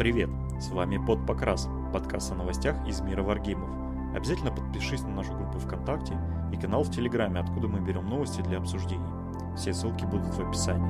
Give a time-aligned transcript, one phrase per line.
[0.00, 0.30] Привет!
[0.58, 3.68] С вами Под Покрас, подкаст о новостях из мира варгеймов.
[4.16, 6.18] Обязательно подпишись на нашу группу ВКонтакте
[6.54, 9.04] и канал в Телеграме, откуда мы берем новости для обсуждений.
[9.58, 10.88] Все ссылки будут в описании.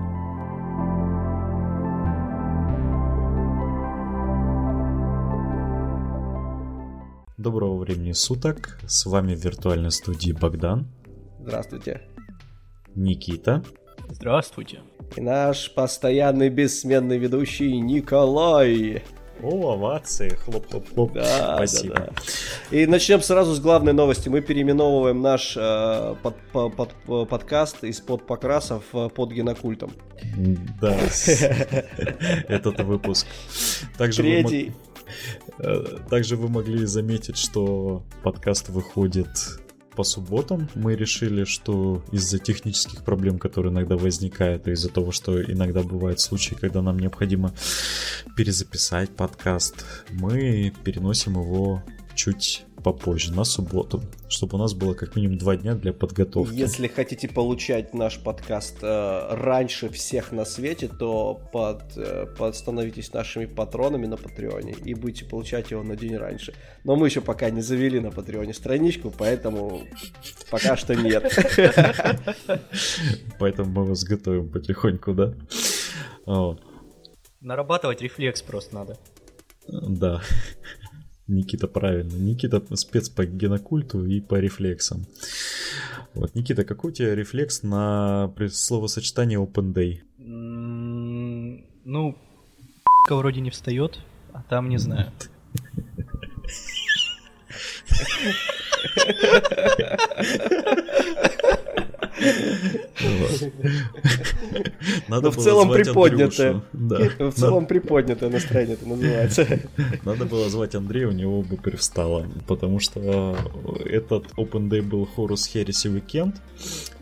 [7.36, 10.86] Доброго времени суток, с вами в виртуальной студии Богдан.
[11.40, 12.02] Здравствуйте.
[12.94, 13.64] Никита.
[14.08, 14.82] Здравствуйте.
[15.16, 19.02] И наш постоянный бессменный ведущий Николай.
[19.42, 21.14] О, овации, хлоп-хлоп-хлоп.
[21.14, 21.94] Да, Спасибо.
[21.94, 22.76] да, да.
[22.76, 24.28] И начнем сразу с главной новости.
[24.28, 26.76] Мы переименовываем наш э, под, под,
[27.06, 29.92] под, подкаст из Под покрасом в Под генокультом.
[30.80, 30.94] Да,
[32.48, 33.26] этот выпуск.
[33.96, 34.72] Также Третий.
[35.58, 39.28] Вы, э, также вы могли заметить, что подкаст выходит
[39.94, 40.68] по субботам.
[40.74, 46.20] Мы решили, что из-за технических проблем, которые иногда возникают, и из-за того, что иногда бывают
[46.20, 47.52] случаи, когда нам необходимо
[48.36, 51.82] перезаписать подкаст, мы переносим его
[52.14, 56.54] чуть попозже, на субботу, чтобы у нас было как минимум два дня для подготовки.
[56.54, 63.46] Если хотите получать наш подкаст э, раньше всех на свете, то под, э, подстановитесь нашими
[63.46, 66.54] патронами на Патреоне и будете получать его на день раньше.
[66.84, 69.82] Но мы еще пока не завели на Патреоне страничку, поэтому
[70.50, 71.30] пока что нет.
[73.38, 75.34] Поэтому мы вас готовим потихоньку, да?
[77.40, 78.98] Нарабатывать рефлекс просто надо.
[79.68, 80.20] Да.
[81.30, 82.16] Никита правильно.
[82.16, 85.06] Никита спец по генокульту и по рефлексам.
[86.14, 90.00] Вот, Никита, какой у тебя рефлекс на словосочетание Open Day?
[90.18, 92.16] Ну,
[93.08, 94.00] вроде не встает,
[94.32, 95.12] а там не знаю.
[105.10, 106.62] Надо в целом приподнятое.
[106.72, 109.46] В целом приподнятое настроение это называется.
[110.04, 112.26] Надо было звать Андрея, у него бы привстало.
[112.46, 113.36] Потому что
[113.84, 116.36] этот Open Day был Horus Heresy Weekend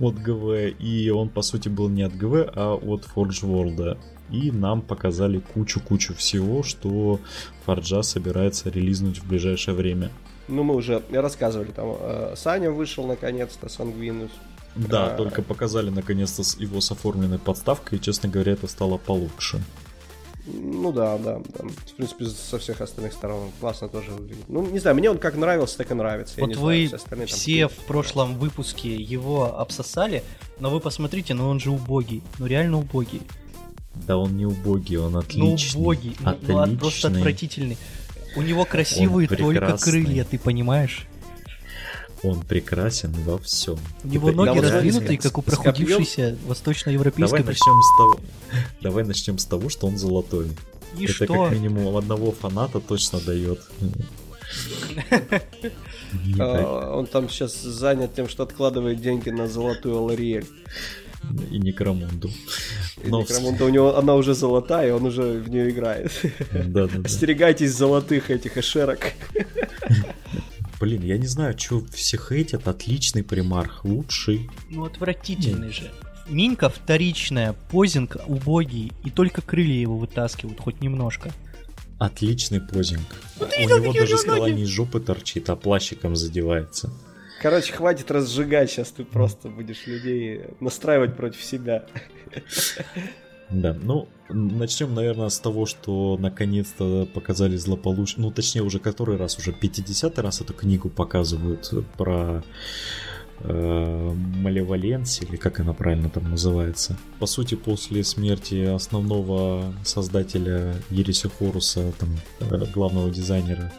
[0.01, 3.99] от ГВ, и он по сути был не от ГВ, а от Forge World.
[4.31, 7.21] И нам показали кучу-кучу всего, что
[7.65, 10.11] Форджа собирается релизнуть в ближайшее время.
[10.49, 14.31] Ну, мы уже рассказывали, там э, Саня вышел наконец-то, Сангвинус.
[14.75, 15.17] Да, а...
[15.17, 19.63] только показали наконец-то его с оформленной подставкой, и, честно говоря, это стало получше.
[20.51, 21.69] Ну да, да, да.
[21.69, 24.45] В принципе, со всех остальных сторон классно тоже выглядит.
[24.49, 26.41] Ну, не знаю, мне он как нравился, так и нравится.
[26.41, 30.23] Вот вы знаю, все, все в прошлом выпуске его обсосали,
[30.59, 32.23] но вы посмотрите, ну он же убогий.
[32.39, 33.23] Ну реально убогий.
[34.07, 35.73] Да он не убогий, он отличный.
[35.75, 36.55] Ну убогий, отличный.
[36.55, 37.77] ну, ну просто отвратительный.
[38.37, 41.08] У него красивые только крылья, ты понимаешь?
[42.23, 43.79] Он прекрасен во всем.
[44.03, 47.41] У него ноги раздвинутые, как у прохудившейся восточноевропейской...
[47.41, 48.21] Давай начнем с того,
[48.81, 50.49] давай начнем с того, что он золотой.
[50.99, 51.27] И Это что?
[51.27, 53.61] как минимум одного фаната точно дает.
[56.39, 60.47] А, он там сейчас занят тем, что откладывает деньги на золотую Лариэль.
[61.51, 62.31] И Некромунду.
[63.05, 63.21] И Но...
[63.21, 66.11] Некромунда у него, она уже золотая, он уже в нее играет.
[66.51, 69.13] Да, да, Остерегайтесь золотых этих эшерок.
[70.81, 72.69] Блин, я не знаю, что все хейтят.
[72.69, 74.49] Отличный примарх, лучший.
[74.71, 75.91] Ну, отвратительный же.
[76.29, 81.31] Минька вторичная, позинг убогий, и только крылья его вытаскивают хоть немножко.
[81.99, 83.07] Отличный позинг.
[83.41, 86.93] Ну, У него даже скала не из жопы торчит, а плащиком задевается.
[87.41, 91.87] Короче, хватит разжигать, сейчас ты просто будешь людей настраивать против себя.
[93.51, 99.39] Да, ну, начнем, наверное, с того, что наконец-то показали злополучно, ну, точнее, уже который раз,
[99.39, 102.43] уже 50 раз эту книгу показывают про
[103.41, 106.97] э, Малеваленс, или как она правильно там называется.
[107.19, 112.09] По сути, после смерти основного создателя Ереси Хоруса, там,
[112.41, 113.73] э, главного дизайнера,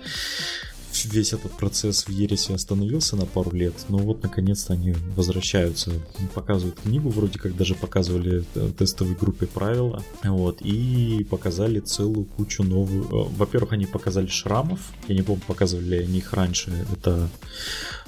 [1.06, 5.92] весь этот процесс в Ересе остановился на пару лет, но вот наконец-то они возвращаются,
[6.34, 12.64] показывают книгу, вроде как даже показывали э, тестовой группе правила, вот, и показали целую кучу
[12.64, 13.12] новых...
[13.12, 17.30] Э, во-первых, они показали шрамов, я не помню, показывали они их раньше, это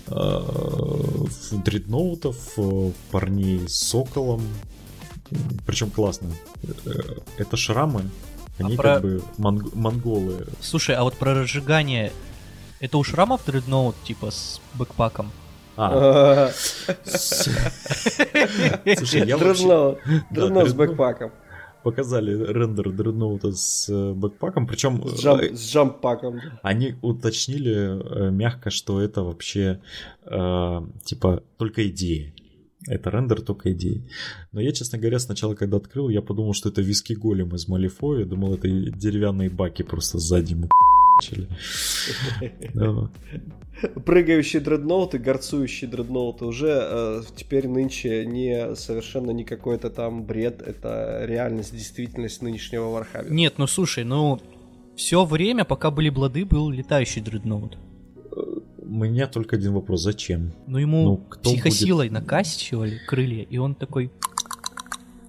[0.07, 1.25] э,
[1.63, 4.41] дредноутов, э, парней с соколом,
[5.65, 6.29] причем классно.
[7.37, 8.09] Это шрамы,
[8.57, 8.93] они а про...
[8.95, 9.73] как бы монг...
[9.73, 10.47] монголы.
[10.59, 12.11] Слушай, а вот про разжигание
[12.81, 15.31] это у шрамов дредноут, типа, с бэкпаком?
[15.77, 16.49] А.
[17.05, 17.53] Слушай,
[19.27, 19.99] я Дредноут.
[20.31, 21.31] Дредноут с бэкпаком.
[21.83, 25.07] Показали рендер дредноута с э, бэкпаком, причем...
[25.07, 25.75] С, джамп, э, с.
[26.61, 29.79] Они уточнили э, мягко, что это вообще,
[31.03, 32.31] типа, только идея.
[32.87, 34.01] Это рендер только идеи.
[34.51, 38.17] Но я, честно говоря, сначала, когда открыл, я подумал, что это виски голем из Малифо.
[38.17, 40.67] Я думал, это деревянные баки просто сзади ему
[44.05, 51.23] Прыгающие дредноуты, гарцующие дредноуты уже э, теперь нынче не совершенно не какой-то там бред, это
[51.25, 53.33] реальность, действительность нынешнего Вархаммера.
[53.33, 54.39] Нет, ну слушай, ну
[54.95, 57.77] все время, пока были Блады, был летающий дредноут.
[58.77, 60.51] У меня только один вопрос, зачем?
[60.67, 62.21] Ну ему ну, психосилой будет...
[62.21, 64.11] накачивали крылья, и он такой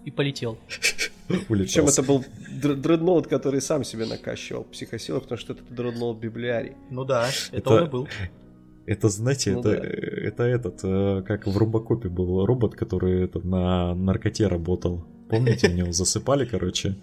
[0.05, 0.59] и полетел.
[1.49, 6.73] Причем это был дредноут, который сам себе накачивал психосилу, потому что это дредноут библиарий.
[6.91, 8.09] Ну да, это, это он и был.
[8.85, 9.77] Это, знаете, ну, это, да.
[9.87, 15.05] это этот, э, как в Робокопе был робот, который это, на наркоте работал.
[15.29, 16.97] Помните, у него засыпали, короче,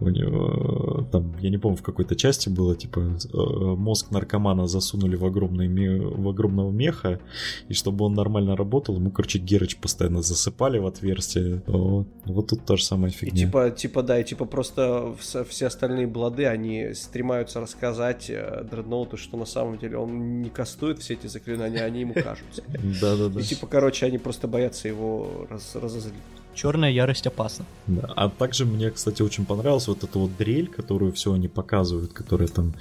[0.00, 5.16] у него там, я не помню, в какой-то части было, типа, э, мозг наркомана засунули
[5.16, 7.20] в, огромный, в огромного меха,
[7.68, 11.62] и чтобы он нормально работал, ему, короче, Герыч постоянно засыпали в отверстие.
[11.66, 13.42] Вот, вот тут та же самая фигня.
[13.42, 15.14] И типа, типа, да, и типа просто
[15.48, 20.98] все остальные блады, они стремаются рассказать э, Дредноуту, что на самом деле он не кастует
[20.98, 22.62] все эти заклинания, они ему кажутся.
[23.00, 23.40] Да-да-да.
[23.40, 26.14] И типа, короче, они просто боятся его разозлить.
[26.54, 27.64] Черная ярость опасна.
[27.86, 28.12] Да.
[28.16, 32.48] А также мне, кстати, очень понравилась вот эта вот дрель, которую все они показывают, которая
[32.48, 32.74] там,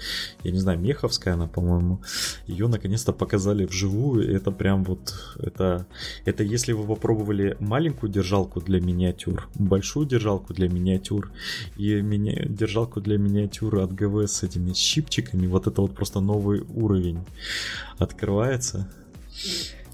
[0.44, 2.00] я не знаю, меховская она, по-моему.
[2.48, 4.30] Ее наконец-то показали вживую.
[4.30, 5.86] И это прям вот, это,
[6.26, 11.32] это если вы попробовали маленькую держалку для миниатюр, большую держалку для миниатюр
[11.78, 12.46] и мини...
[12.48, 17.20] держалку для миниатюры от ГВ с этими щипчиками, вот это вот просто новый уровень
[17.98, 18.88] открывается.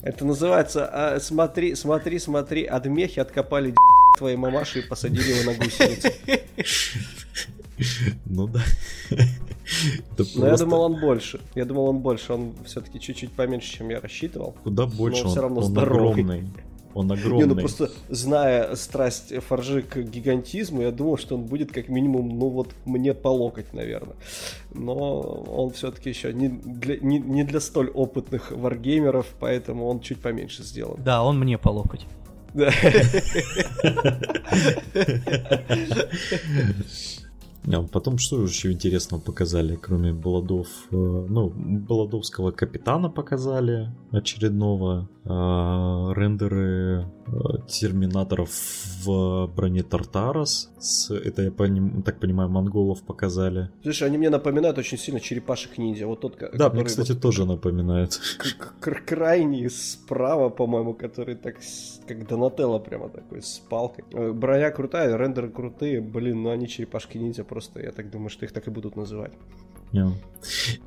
[0.01, 3.75] Это называется а, смотри, смотри, смотри, от мехи откопали
[4.17, 6.09] твоей мамаши и посадили его на гусеницу.
[8.25, 8.61] Ну да.
[10.35, 11.39] Но я думал, он больше.
[11.55, 12.33] Я думал, он больше.
[12.33, 14.55] Он все-таки чуть-чуть поменьше, чем я рассчитывал.
[14.63, 15.23] Куда больше?
[15.23, 16.45] он все равно здоровый.
[16.93, 17.39] Он огромный.
[17.39, 22.39] Не, ну просто зная страсть Фаржи к гигантизму, я думал, что он будет как минимум,
[22.39, 24.15] ну вот мне по локоть, наверное.
[24.73, 30.19] Но он все-таки еще не для, не, не для столь опытных варгеймеров, поэтому он чуть
[30.19, 30.99] поменьше сделан.
[31.03, 32.05] Да, он мне по локоть.
[32.53, 32.71] Да.
[37.71, 40.67] А потом что еще интересного показали, кроме Баладов?
[40.91, 40.95] Э,
[41.29, 47.31] ну, Баладовского капитана показали очередного, рендеры э,
[47.67, 48.49] терминаторов
[49.03, 50.71] в броне Тартарас.
[51.09, 53.69] Это, я поним, так понимаю, монголов показали.
[53.83, 56.07] Слушай, они мне напоминают очень сильно черепашек ниндзя.
[56.07, 58.19] Вот тот, да, мне, кстати, вот тоже напоминает.
[58.79, 61.57] Крайний справа, по-моему, который так
[62.07, 64.05] как Донателло прямо такой с палкой.
[64.11, 66.01] Э, броня крутая, рендеры крутые.
[66.01, 69.33] Блин, ну они черепашки ниндзя просто, я так думаю, что их так и будут называть.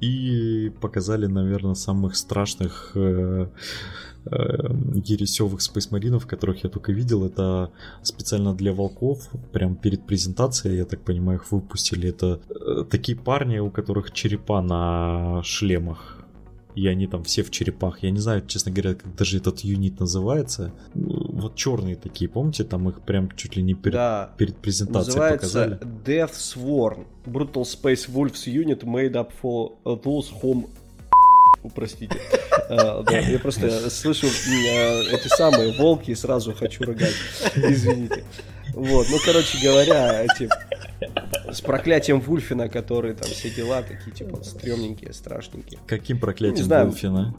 [0.00, 3.48] И показали, наверное, самых страшных э,
[4.24, 4.30] э,
[5.04, 7.26] ересевых спейсмаринов, которых я только видел.
[7.26, 7.70] Это
[8.02, 12.08] специально для волков, прям перед презентацией, я так понимаю, их выпустили.
[12.08, 16.21] Это э, такие парни, у которых черепа на шлемах
[16.74, 18.02] и они там все в черепах.
[18.02, 20.72] Я не знаю, честно говоря, как даже этот юнит называется.
[20.94, 24.30] Вот черные такие, помните, там их прям чуть ли не перед, да.
[24.36, 25.78] перед презентацией называется показали.
[26.04, 27.06] Death Sworn.
[27.26, 30.66] Brutal Space Wolves Unit made up for those whom
[31.74, 32.16] простите.
[32.68, 37.14] А, да, я просто слышу а, эти самые волки и сразу хочу рыгать.
[37.54, 38.24] Извините.
[38.74, 40.48] Вот, ну, короче говоря, эти
[41.52, 45.78] с проклятием Вульфина, которые там все дела такие, типа, стрёмненькие, страшненькие.
[45.86, 47.34] Каким проклятием не знаю, Вульфина?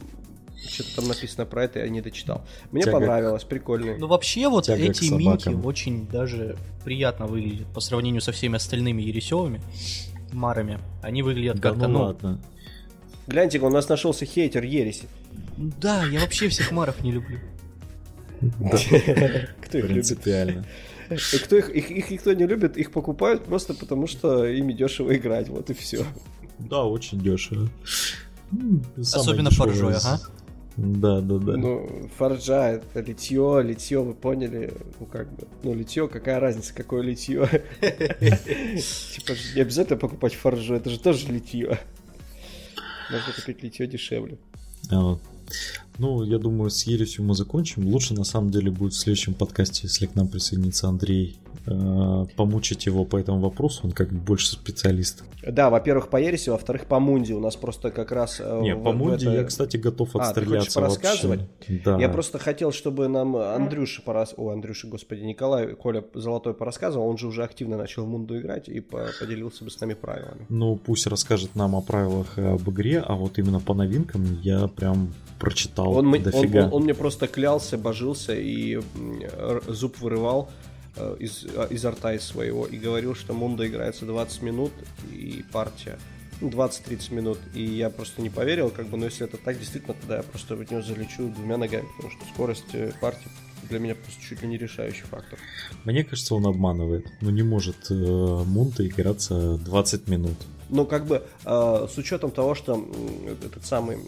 [0.67, 2.45] Что-то там написано про это, я не дочитал.
[2.71, 3.97] Мне Тяга понравилось, прикольно.
[3.97, 9.01] Ну вообще вот Тяга эти минки очень даже приятно выглядят по сравнению со всеми остальными
[9.01, 9.61] ересевыми
[10.31, 10.79] марами.
[11.01, 12.03] Они выглядят да как-то, ну...
[12.03, 12.41] ладно.
[13.27, 15.07] Гляньте, у нас нашелся хейтер ереси.
[15.57, 17.39] Да, я вообще всех маров не люблю.
[19.61, 20.05] Кто их любит?
[21.45, 25.49] Кто их, их, их никто не любит, их покупают просто потому, что ими дешево играть,
[25.49, 26.05] вот и все.
[26.59, 27.69] Да, очень дешево.
[28.97, 30.19] Особенно фаржой, ага.
[30.75, 31.55] Да, да, да.
[31.55, 37.03] Ну, фаржа, это литье, литье, вы поняли, ну как бы, ну литье, какая разница, какое
[37.03, 37.47] литье.
[37.81, 41.79] Типа не обязательно покупать фаржу, это же тоже литье.
[43.11, 44.39] Можно купить литье дешевле.
[45.97, 47.87] Ну, я думаю, с ересью мы закончим.
[47.87, 52.85] Лучше, на самом деле, будет в следующем подкасте, если к нам присоединится Андрей, э, помучить
[52.85, 53.81] его по этому вопросу.
[53.83, 55.23] Он как бы больше специалист.
[55.45, 57.33] Да, во-первых, по ереси, во-вторых, по Мунди.
[57.33, 58.39] У нас просто как раз...
[58.39, 59.35] Э, Не, в, по Мунди это...
[59.35, 61.41] я, кстати, готов отстреляться а, ты порассказывать?
[61.41, 61.81] Вообще.
[61.85, 61.99] Да.
[61.99, 64.33] Я просто хотел, чтобы нам Андрюша порас...
[64.35, 67.07] О, Андрюша, господи, Николай, Коля Золотой порассказывал.
[67.07, 70.45] Он же уже активно начал в Мунду играть и поделился бы с нами правилами.
[70.49, 75.13] Ну, пусть расскажет нам о правилах об игре, а вот именно по новинкам я прям
[75.39, 76.59] прочитал устал он, дофига.
[76.59, 78.79] Он, он, он мне просто клялся, божился и
[79.67, 80.49] зуб вырывал
[80.95, 84.71] э, из, а, изо рта из своего и говорил, что Мунда играется 20 минут
[85.11, 85.97] и партия
[86.41, 89.93] 20-30 ну, минут, и я просто не поверил, как бы, но если это так, действительно,
[89.93, 93.29] тогда я просто в него залечу двумя ногами, потому что скорость э, партии
[93.69, 95.39] для меня просто чуть ли не решающий фактор.
[95.85, 97.07] Мне кажется, он обманывает.
[97.21, 97.93] Ну, не может э,
[98.45, 100.37] Мунта играться 20 минут.
[100.73, 102.83] Ну, как бы, э, с учетом того, что
[103.45, 103.99] этот самый,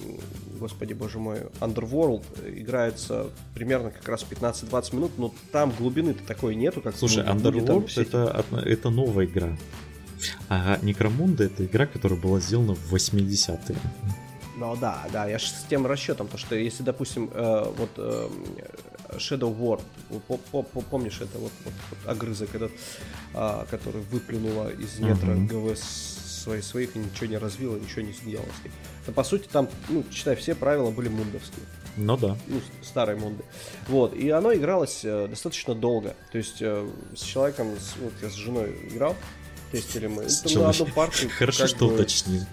[0.60, 2.24] господи боже мой, Underworld
[2.60, 8.44] играется примерно как раз 15-20 минут, но там глубины-то такой нету, как Слушай, Underworld это,
[8.66, 9.56] это новая игра.
[10.50, 13.78] А Некромунда это игра, которая была сделана в 80-е.
[14.58, 18.30] Ну да, да, я же с тем расчетом, то что если, допустим, э, вот э,
[19.18, 19.82] Shadow War,
[20.90, 22.72] помнишь это вот, вот, вот огрызок этот,
[23.36, 25.46] э, который выплюнула из недра uh-huh.
[25.46, 25.78] ГВ
[26.46, 28.74] свои, своих и ничего не развила, ничего не сделала с ним.
[29.06, 31.66] То по сути там, ну, считай, все правила были мундовские.
[31.98, 32.38] Ну да.
[32.48, 33.44] Ну, старые мунды.
[33.88, 36.16] Вот, и оно игралось э, достаточно долго.
[36.32, 39.16] То есть э, с человеком, с, вот я с женой играл,
[39.72, 40.24] тестили мы.
[40.24, 41.32] Это на одну партию.
[41.38, 42.44] Хорошо, что бы, уточнил.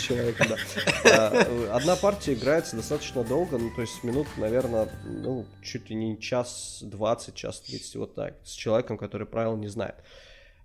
[0.00, 0.56] Человека, да.
[1.04, 6.18] А, одна партия играется достаточно долго, ну, то есть минут, наверное, ну, чуть ли не
[6.18, 9.96] час 20, час 30, вот так, с человеком, который правил не знает.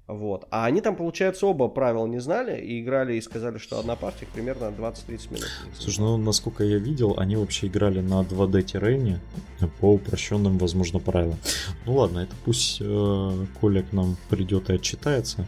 [0.10, 0.48] Вот.
[0.50, 4.28] А они там, получается, оба правил не знали и играли и сказали, что одна партия
[4.34, 5.48] примерно 20-30 минут.
[5.78, 9.20] Слушай, ну насколько я видел, они вообще играли на 2D террене
[9.80, 11.38] по упрощенным, возможно, правилам.
[11.86, 15.46] Ну ладно, это пусть э, Коля к нам придет и отчитается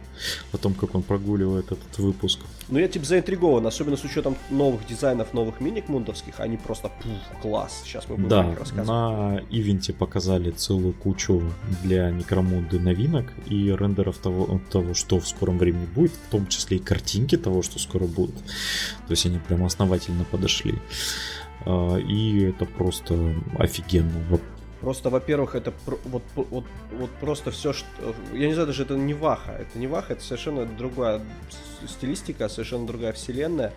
[0.52, 2.38] о том, как он прогуливает этот выпуск.
[2.72, 7.42] Ну я типа заинтригован, особенно с учетом новых дизайнов, новых миник мундовских, они просто пух,
[7.42, 7.82] класс.
[7.84, 8.88] Сейчас мы будем да, рассказывать.
[8.88, 11.42] на ивенте показали целую кучу
[11.82, 16.78] для Некромунды новинок и рендеров того, того, что в скором времени будет, в том числе
[16.78, 18.36] и картинки того, что скоро будет.
[18.36, 20.76] То есть они прям основательно подошли.
[21.66, 24.40] А, и это просто офигенно.
[24.82, 27.86] Просто, во-первых, это вот, вот, вот просто все, что...
[28.32, 29.52] Я не знаю, даже это не Ваха.
[29.52, 31.22] Это не Ваха, это совершенно другая
[31.86, 33.72] стилистика, совершенно другая вселенная.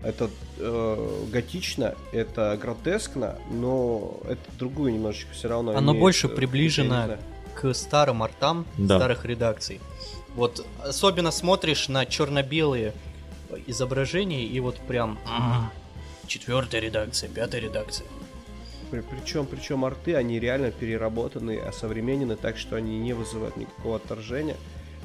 [0.00, 5.72] Это э, готично, это гротескно, но это другую немножечко все равно.
[5.72, 7.18] Оно имеет, больше э, приближено
[7.56, 8.98] к старым артам да.
[8.98, 9.80] старых редакций.
[10.36, 12.92] Вот особенно смотришь на черно-белые
[13.66, 15.18] изображения и вот прям
[16.28, 18.06] четвертая редакция, пятая редакция.
[19.02, 24.56] Причем, причем арты, они реально переработаны, осовременены так, что они не вызывают никакого отторжения.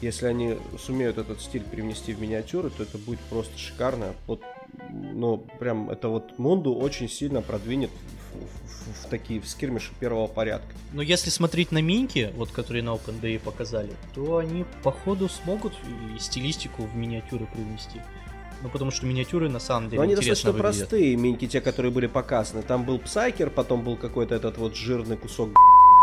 [0.02, 4.14] Если они сумеют этот стиль привнести в миниатюры, то это будет просто шикарно.
[4.28, 4.42] Вот,
[4.90, 7.90] ну, прям это вот Монду очень сильно продвинет
[8.32, 10.74] в, в, в такие в скирмиши первого порядка.
[10.94, 15.74] Но если смотреть на минки, вот которые на OpenDay показали, то они походу смогут
[16.16, 18.00] и стилистику в миниатюры привнести.
[18.62, 20.90] Ну, потому что миниатюры на самом деле Но они достаточно выглядят.
[20.90, 22.62] простые, миньки, те, которые были показаны.
[22.62, 25.52] Там был Псайкер, потом был какой-то этот вот жирный кусок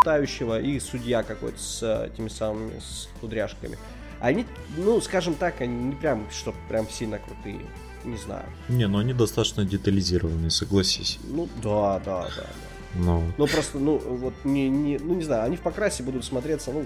[0.05, 3.77] тающего и судья какой-то с э, этими самыми с кудряшками.
[4.21, 4.47] Они,
[4.77, 7.61] ну, скажем так, они не прям, что прям сильно крутые.
[8.05, 8.47] Не знаю.
[8.69, 11.19] Не, ну они достаточно детализированные, согласись.
[11.25, 12.31] Ну, да, да, да.
[12.37, 12.75] да.
[12.99, 13.23] Ну.
[13.37, 16.85] ну просто, ну вот не, не, ну не знаю, они в покрасе будут смотреться, ну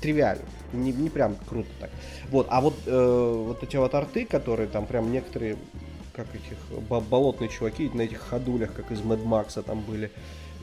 [0.00, 1.90] тривиально, не, не прям круто так.
[2.30, 5.56] Вот, а вот э, вот эти вот арты, которые там прям некоторые,
[6.14, 6.56] как этих
[6.88, 10.10] болотные чуваки на этих ходулях, как из Mad Max там были,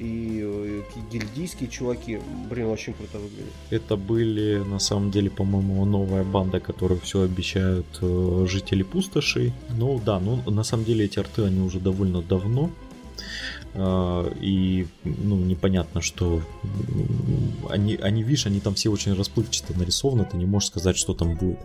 [0.02, 2.20] и э, гильдийские чуваки,
[2.50, 3.54] блин, очень круто выглядят.
[3.70, 9.54] Это были, на самом деле, по-моему, новая банда, которую все обещают э, жители пустошей.
[9.70, 12.72] Ну да, ну на самом деле эти арты, они уже довольно давно
[13.74, 16.42] и ну, непонятно, что
[17.70, 21.36] они, они, видишь, они там все очень расплывчато нарисованы, ты не можешь сказать, что там
[21.36, 21.60] будет.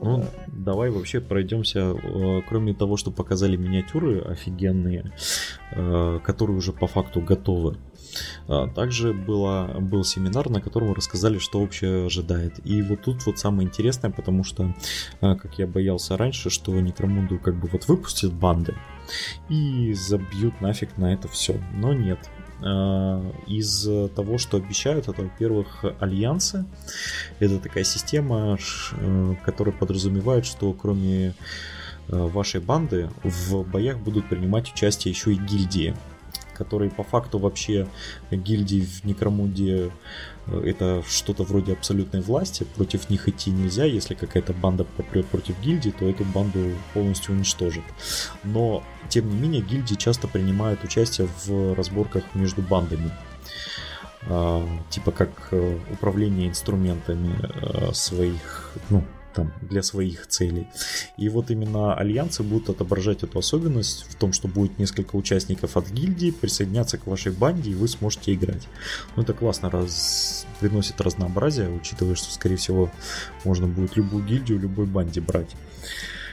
[0.00, 5.12] Ну, давай вообще пройдемся, э, кроме того, что показали миниатюры офигенные,
[5.72, 7.76] э, которые уже по факту готовы.
[8.48, 12.54] А, также было, был семинар, на котором рассказали, что вообще ожидает.
[12.64, 14.74] И вот тут вот самое интересное, потому что,
[15.20, 18.74] а, как я боялся раньше, что Некромунду как бы вот выпустит банды
[19.48, 21.60] и забьют нафиг на это все.
[21.74, 22.18] Но нет.
[22.62, 26.64] А, из того, что обещают, это, во-первых, альянсы.
[27.38, 28.58] Это такая система,
[28.92, 31.32] э, которая подразумевает, что кроме э,
[32.08, 35.96] вашей банды в боях будут принимать участие еще и гильдии
[36.60, 37.88] которые по факту вообще
[38.30, 39.90] гильдии в Некромунде
[40.46, 45.58] э, это что-то вроде абсолютной власти, против них идти нельзя, если какая-то банда попрет против
[45.62, 46.58] гильдии, то эту банду
[46.92, 47.84] полностью уничтожит.
[48.44, 53.10] Но, тем не менее, гильдии часто принимают участие в разборках между бандами.
[54.28, 59.02] А, типа как э, управление инструментами э, своих, ну,
[59.34, 60.66] там, для своих целей.
[61.16, 65.90] И вот именно альянсы будут отображать эту особенность в том, что будет несколько участников от
[65.90, 68.66] гильдии присоединяться к вашей банде, и вы сможете играть.
[69.16, 70.46] Ну, это классно раз...
[70.60, 72.90] приносит разнообразие, учитывая, что, скорее всего,
[73.44, 75.50] можно будет любую гильдию, любой банде брать.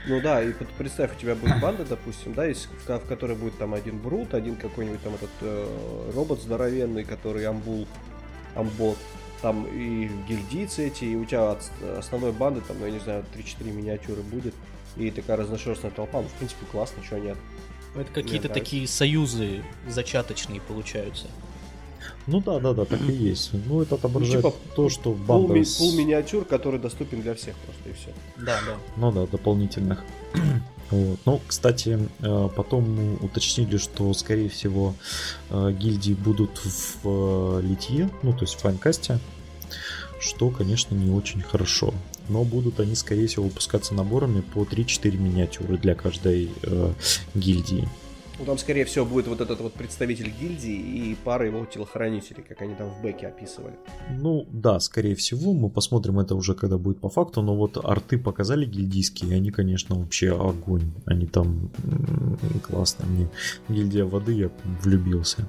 [0.07, 3.57] Ну да, и представь, у тебя будет банда, допустим, да, из, в, в которой будет
[3.57, 7.87] там один брут, один какой-нибудь там этот э, робот здоровенный, который амбул,
[8.55, 8.97] амбот,
[9.41, 13.25] там и гильдийцы эти, и у тебя от основной банды, там, ну, я не знаю,
[13.35, 14.53] 3-4 миниатюры будет,
[14.95, 17.37] и такая разношерстная толпа, ну, в принципе, классно, что нет.
[17.95, 21.27] Это какие-то такие союзы зачаточные получаются.
[22.27, 23.51] Ну да, да, да, так и есть.
[23.53, 25.53] Ну, это отображает ну, типа, то, что банда...
[25.53, 25.77] Пул, с...
[25.77, 28.13] пул миниатюр, который доступен для всех просто, и все.
[28.35, 28.77] Да, да.
[28.97, 30.03] Ну да, дополнительных.
[30.89, 31.19] Вот.
[31.25, 34.95] Ну, кстати, э, потом уточнили, что, скорее всего,
[35.49, 39.19] э, гильдии будут в э, литье, ну, то есть в файнкасте,
[40.19, 41.93] что, конечно, не очень хорошо.
[42.29, 46.93] Но будут они, скорее всего, выпускаться наборами по 3-4 миниатюры для каждой э,
[47.33, 47.87] гильдии.
[48.39, 52.61] Ну, там, скорее всего, будет вот этот вот представитель гильдии и пара его телохранителей, как
[52.61, 53.73] они там в бэке описывали.
[54.11, 58.19] Ну, да, скорее всего, мы посмотрим это уже, когда будет по факту, но вот арты
[58.19, 60.91] показали гильдийские, и они, конечно, вообще огонь.
[61.05, 61.71] Они там
[62.61, 63.05] классно.
[63.05, 63.27] Мне
[63.69, 64.51] гильдия воды, я
[64.83, 65.47] влюбился.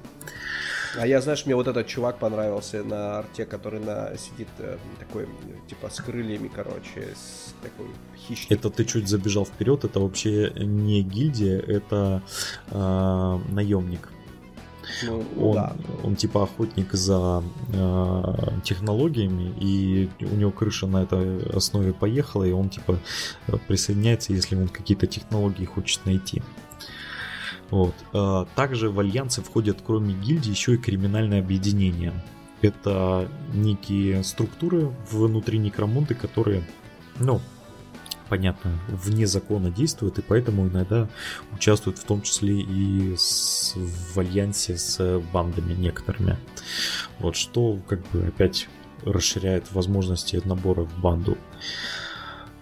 [0.98, 5.28] А я, знаешь, мне вот этот чувак понравился на арте, который на сидит э, такой,
[5.68, 7.86] типа, с крыльями, короче, с такой
[8.16, 8.50] хищник.
[8.50, 12.22] Это ты чуть забежал вперед, это вообще не гильдия, это
[12.70, 14.08] э, наемник.
[15.04, 15.76] Ну, он, да.
[16.02, 18.22] он типа охотник за э,
[18.64, 22.98] технологиями, и у него крыша на этой основе поехала, и он типа
[23.68, 26.42] присоединяется, если он какие-то технологии хочет найти.
[27.70, 27.94] Вот.
[28.12, 32.12] А, также в альянсы входят, кроме гильдии, еще и криминальные объединения.
[32.60, 36.64] Это некие структуры внутри некромунты, которые,
[37.20, 37.40] ну,
[38.28, 41.08] понятно, вне закона действуют, и поэтому иногда
[41.52, 46.36] участвуют в том числе и с, в альянсе с бандами некоторыми.
[47.20, 48.68] Вот что как бы опять
[49.04, 51.32] расширяет возможности набора в банду.
[51.32, 51.36] Э,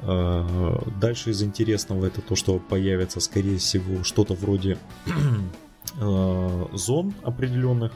[0.03, 4.79] дальше из интересного это то, что появится, скорее всего, что-то вроде
[6.01, 7.93] э, зон определенных.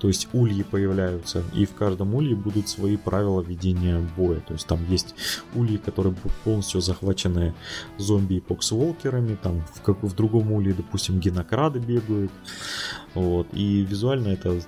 [0.00, 4.40] То есть ульи появляются, и в каждом улье будут свои правила ведения боя.
[4.40, 5.14] То есть там есть
[5.54, 7.54] ульи, которые будут полностью захвачены
[7.98, 12.32] зомби и поксволкерами, там в, как, в другом улье, допустим, генокрады бегают.
[13.14, 13.46] Вот.
[13.52, 14.60] И визуально это э,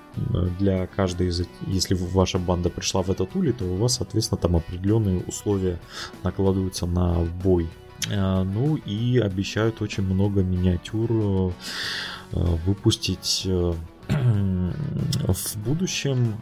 [0.59, 1.43] для каждой из...
[1.67, 5.79] Если ваша банда пришла в этот улей, то у вас, соответственно, там определенные условия
[6.23, 7.67] накладываются на бой.
[8.09, 11.51] Э, ну и обещают очень много миниатюр э,
[12.31, 13.47] выпустить
[14.09, 16.37] в будущем.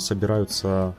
[0.00, 0.94] Собираются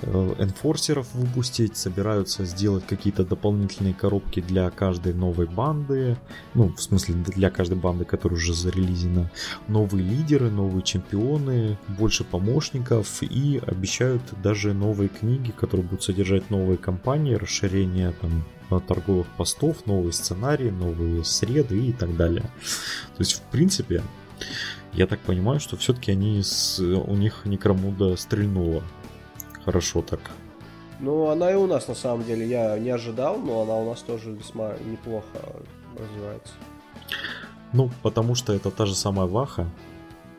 [0.00, 6.16] Э, энфорсеров выпустить, собираются сделать какие-то дополнительные коробки для каждой новой банды,
[6.54, 9.28] ну, в смысле, для каждой банды, которая уже зарелизена,
[9.66, 16.78] новые лидеры, новые чемпионы, больше помощников и обещают даже новые книги, которые будут содержать новые
[16.78, 18.44] компании, расширение там
[18.86, 22.42] торговых постов, новые сценарии, новые среды и так далее.
[23.16, 24.02] То есть, в принципе,
[24.92, 28.82] я так понимаю, что все-таки они с, у них Некромуда стрельнула
[29.64, 30.20] хорошо так.
[31.00, 34.02] Ну, она и у нас, на самом деле, я не ожидал, но она у нас
[34.02, 35.38] тоже весьма неплохо
[35.96, 36.54] развивается.
[37.72, 39.68] Ну, потому что это та же самая Ваха,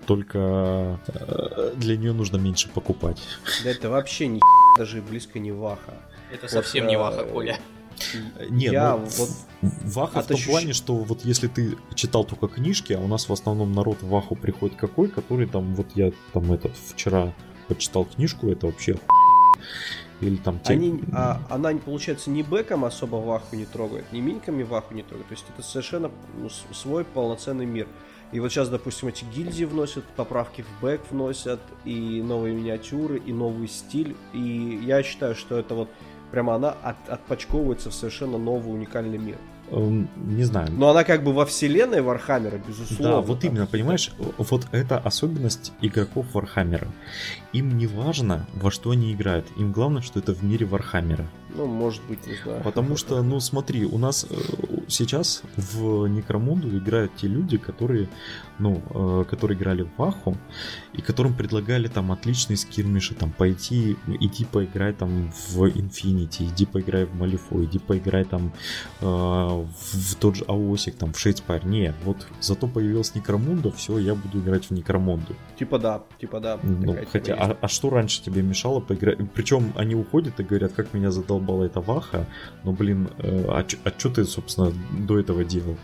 [0.06, 3.22] только э, для нее нужно меньше покупать.
[3.64, 4.42] Да это вообще не
[4.78, 5.94] даже близко не Ваха.
[6.32, 7.58] Это вот, совсем не Ваха, э, Коля.
[8.50, 9.30] Не, я ну, вот
[9.62, 10.48] Ваха в том ощущ...
[10.48, 14.10] плане, что вот если ты читал только книжки, а у нас в основном народ в
[14.10, 17.34] Ваху приходит какой, который там, вот я там этот вчера
[17.68, 18.98] почитал книжку, это вообще
[20.22, 20.74] или там те...
[20.74, 25.28] Они, а, она, получается, ни бэком особо ваху не трогает, ни миньками ваху не трогает.
[25.28, 27.88] То есть это совершенно ну, свой полноценный мир.
[28.32, 33.32] И вот сейчас, допустим, эти гильдии вносят, поправки в бэк вносят, и новые миниатюры, и
[33.32, 34.16] новый стиль.
[34.34, 35.90] И я считаю, что это вот
[36.32, 39.38] прямо она от, отпочковывается в совершенно новый уникальный мир.
[39.72, 40.70] Эм, не знаю.
[40.72, 43.16] Но она как бы во вселенной Вархаммера, безусловно.
[43.16, 46.88] Да, вот именно, понимаешь, вот это особенность игроков Вархаммера.
[47.54, 51.28] Им не важно, во что они играют, им главное, что это в мире Вархаммера.
[51.60, 52.64] Ну, может быть, не знаю.
[52.64, 54.36] Потому что, ну, смотри, у нас, э,
[54.88, 58.08] сейчас в Некромунду играют те люди, которые,
[58.60, 60.38] ну, э, которые играли в Ваху,
[60.94, 67.04] и которым предлагали там отличные скирмиши, там пойти, иди поиграй там в Infinity, иди поиграй
[67.04, 68.54] в Malifaux, иди поиграй там
[69.02, 71.66] э, в тот же AoS'ик, там в Shadespire.
[71.66, 75.36] Не, вот зато появился Некромунда, все, я буду играть в Некромунду.
[75.58, 76.58] Типа да, типа да.
[76.64, 79.18] Ну, хотя, а, а что раньше тебе мешало поиграть?
[79.34, 81.12] Причем они уходят и говорят, как меня
[81.50, 82.26] задолбала эта Ваха,
[82.64, 85.78] но, блин, э, а, а что ты, собственно, до этого делал?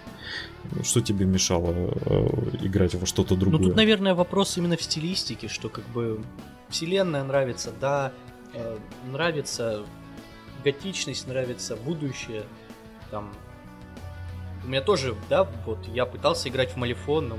[0.83, 2.27] Что тебе мешало э,
[2.63, 3.59] играть во что-то другое?
[3.59, 6.23] Ну, тут, наверное, вопрос именно в стилистике, что как бы
[6.69, 8.11] вселенная нравится, да,
[8.53, 8.77] э,
[9.11, 9.83] нравится
[10.63, 12.43] готичность, нравится будущее,
[13.11, 13.31] там...
[14.63, 17.37] У меня тоже, да, вот я пытался играть в Малифон, но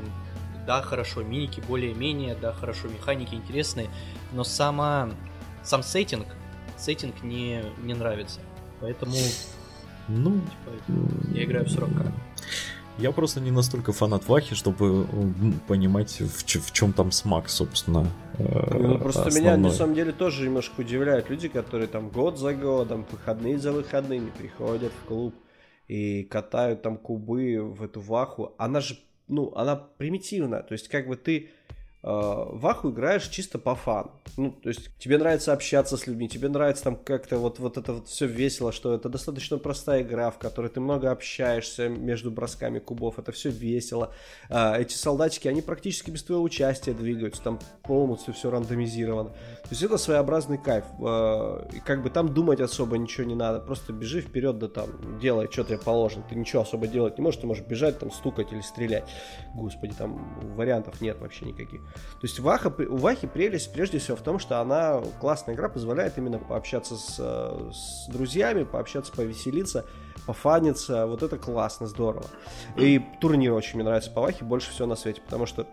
[0.64, 3.88] да, хорошо, миники более-менее, да, хорошо, механики интересные,
[4.32, 5.10] но сама,
[5.64, 6.26] сам сеттинг,
[6.76, 8.40] сеттинг не, не нравится.
[8.80, 9.16] Поэтому,
[10.08, 12.12] ну, типа, я играю в 40к.
[12.98, 15.06] Я просто не настолько фанат Вахи, чтобы
[15.68, 18.06] понимать, в, в чем там смак, собственно.
[18.38, 19.40] Э, ну, просто основной.
[19.40, 23.72] меня на самом деле тоже немножко удивляют люди, которые там год за годом, выходные за
[23.72, 25.34] выходными приходят в клуб
[25.88, 28.54] и катают там кубы в эту Ваху.
[28.56, 30.62] Она же, ну, она примитивная.
[30.62, 31.50] То есть, как бы ты
[32.06, 34.12] Э, в Аху играешь чисто по фан.
[34.36, 37.94] Ну, то есть тебе нравится общаться с людьми, тебе нравится там как-то вот, вот это
[37.94, 42.78] вот все весело, что это достаточно простая игра, в которой ты много общаешься между бросками
[42.78, 44.14] кубов, это все весело.
[44.48, 49.30] А, эти солдатики, они практически без твоего участия двигаются, там полностью все рандомизировано.
[49.30, 50.84] То есть это своеобразный кайф.
[51.00, 55.18] А, и как бы там думать особо ничего не надо, просто бежи вперед, да там
[55.18, 56.24] делай, что тебе положено.
[56.28, 59.08] Ты ничего особо делать не можешь, ты можешь бежать, там стукать или стрелять.
[59.54, 61.80] Господи, там вариантов нет вообще никаких.
[62.20, 66.18] То есть Ваха, у Вахи прелесть прежде всего в том, что она классная игра, позволяет
[66.18, 69.84] именно пообщаться с, э, с друзьями, пообщаться, повеселиться,
[70.26, 71.06] пофаниться.
[71.06, 72.26] Вот это классно, здорово.
[72.76, 75.66] И турниры очень мне нравятся по Вахе больше всего на свете, потому что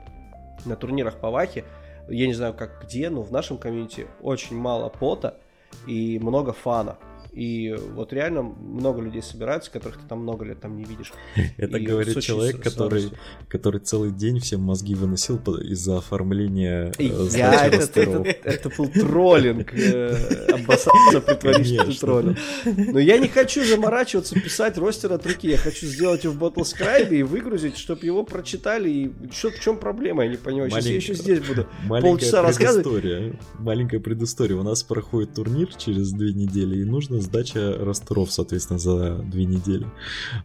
[0.66, 1.66] на турнирах по Вахе,
[2.10, 5.40] я не знаю как где, но в нашем комьюнити очень мало пота
[5.88, 6.98] и много фана.
[7.34, 11.14] И вот реально много людей собираются, которых ты там много лет там не видишь.
[11.58, 13.10] Это и говорит человек, который,
[13.48, 19.74] который целый день всем мозги выносил из-за оформления э, Я, это, это, это был троллинг.
[19.74, 20.16] Э,
[20.54, 22.38] обоссаться, притвориться, что троллинг.
[22.66, 25.50] Но я не хочу заморачиваться, писать ростер от руки.
[25.50, 28.90] Я хочу сделать его в Battlescribe и выгрузить, чтобы его прочитали.
[28.90, 30.70] И что, в чем проблема, я не понимаю.
[30.70, 31.68] Сейчас я еще здесь буду
[32.02, 33.36] полчаса рассказывать.
[33.58, 34.56] Маленькая предыстория.
[34.56, 39.88] У нас проходит турнир через две недели, и нужно сдача растеров, соответственно, за две недели.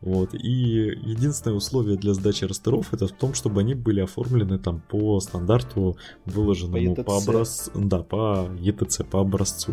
[0.00, 0.34] Вот.
[0.34, 5.20] И единственное условие для сдачи растеров это в том, чтобы они были оформлены там по
[5.20, 7.70] стандарту, выложенному по, по образцу.
[7.74, 9.72] Да, по ЕТЦ, по образцу.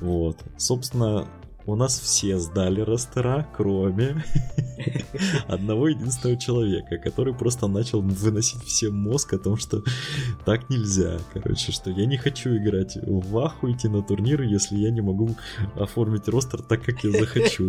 [0.00, 0.38] Вот.
[0.56, 1.26] Собственно,
[1.68, 4.24] у нас все сдали растера, кроме
[5.48, 9.82] одного единственного человека, который просто начал выносить всем мозг о том, что
[10.46, 11.18] так нельзя.
[11.34, 15.36] Короче, что я не хочу играть в Ваху, идти на турниры, если я не могу
[15.76, 17.68] оформить ростер так, как я захочу.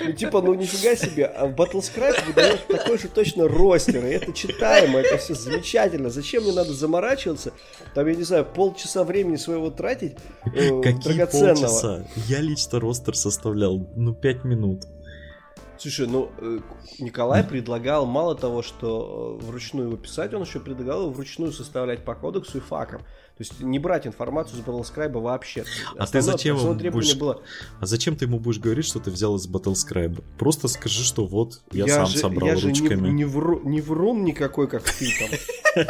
[0.00, 4.32] Ну, типа, ну нифига себе, а в Battlescribe выдает такой же точно ростер, и это
[4.32, 6.08] читаемо, это все замечательно.
[6.10, 7.52] Зачем мне надо заморачиваться,
[7.94, 10.14] там, я не знаю, полчаса времени своего тратить
[10.46, 11.54] э, Какие драгоценного.
[11.54, 12.04] полчаса?
[12.16, 14.84] Я лично ростер составлял, ну, пять минут.
[15.78, 16.58] Слушай, ну, э,
[16.98, 22.04] Николай предлагал мало того, что э, вручную его писать, он еще предлагал его вручную составлять
[22.04, 23.02] по кодексу и факам.
[23.36, 25.64] То есть не брать информацию из Battlescribe вообще.
[25.96, 27.16] А ты зачем ему будешь...
[27.16, 27.42] было...
[27.80, 30.22] А зачем ты ему будешь говорить, что ты взял из Battlescribe?
[30.38, 32.88] Просто скажи, что вот я, я сам же, собрал я ручками.
[32.88, 35.86] Же не, не, вру, не врун никакой, как ты там.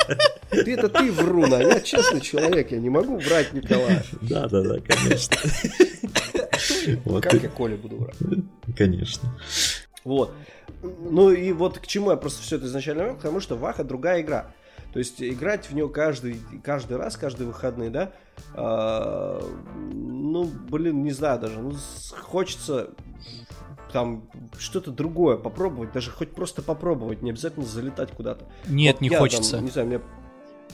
[0.51, 4.05] Ты это ты врун, а я честный человек, я не могу врать Николая.
[4.21, 5.37] Да, да, да, конечно.
[7.21, 8.17] Как я Коле буду врать?
[8.77, 9.37] Конечно.
[10.05, 10.33] Вот.
[10.83, 14.21] Ну и вот к чему я просто все это изначально говорил, потому что Ваха другая
[14.21, 14.53] игра.
[14.93, 18.13] То есть играть в нее каждый, каждый раз, каждые выходные, да,
[18.55, 19.43] а,
[19.93, 21.73] ну, блин, не знаю даже, ну,
[22.21, 22.91] хочется
[23.93, 24.23] там
[24.59, 28.47] что-то другое попробовать, даже хоть просто попробовать, не обязательно залетать куда-то.
[28.67, 29.57] Нет, вот не я, хочется.
[29.57, 30.01] Там, не знаю, мне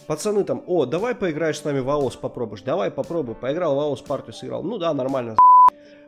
[0.07, 4.02] пацаны там, о, давай поиграешь с нами в АОС, попробуешь, давай попробуй, поиграл в АОС,
[4.02, 5.37] партию сыграл, ну да, нормально,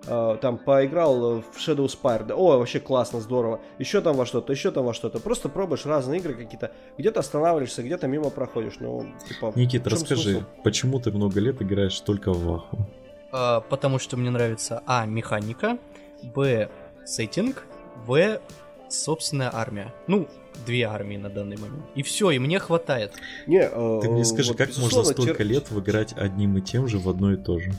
[0.04, 4.70] там поиграл в Shadow Spire, да, о, вообще классно, здорово, еще там во что-то, еще
[4.70, 9.52] там во что-то, просто пробуешь разные игры какие-то, где-то останавливаешься, где-то мимо проходишь, ну, типа...
[9.56, 10.46] Никит, расскажи, смысл?
[10.64, 12.88] почему ты много лет играешь только в Ваху?
[13.32, 15.78] А, потому что мне нравится, а, механика,
[16.22, 16.70] б,
[17.04, 17.64] сеттинг,
[18.06, 18.40] в,
[18.88, 19.92] собственная армия.
[20.06, 20.28] Ну,
[20.66, 21.84] две армии на данный момент.
[21.94, 23.12] И все, и мне хватает.
[23.46, 25.46] Не, э, Ты мне скажи, вот, как можно столько тер...
[25.46, 27.72] лет выиграть одним и тем же в одно и то же?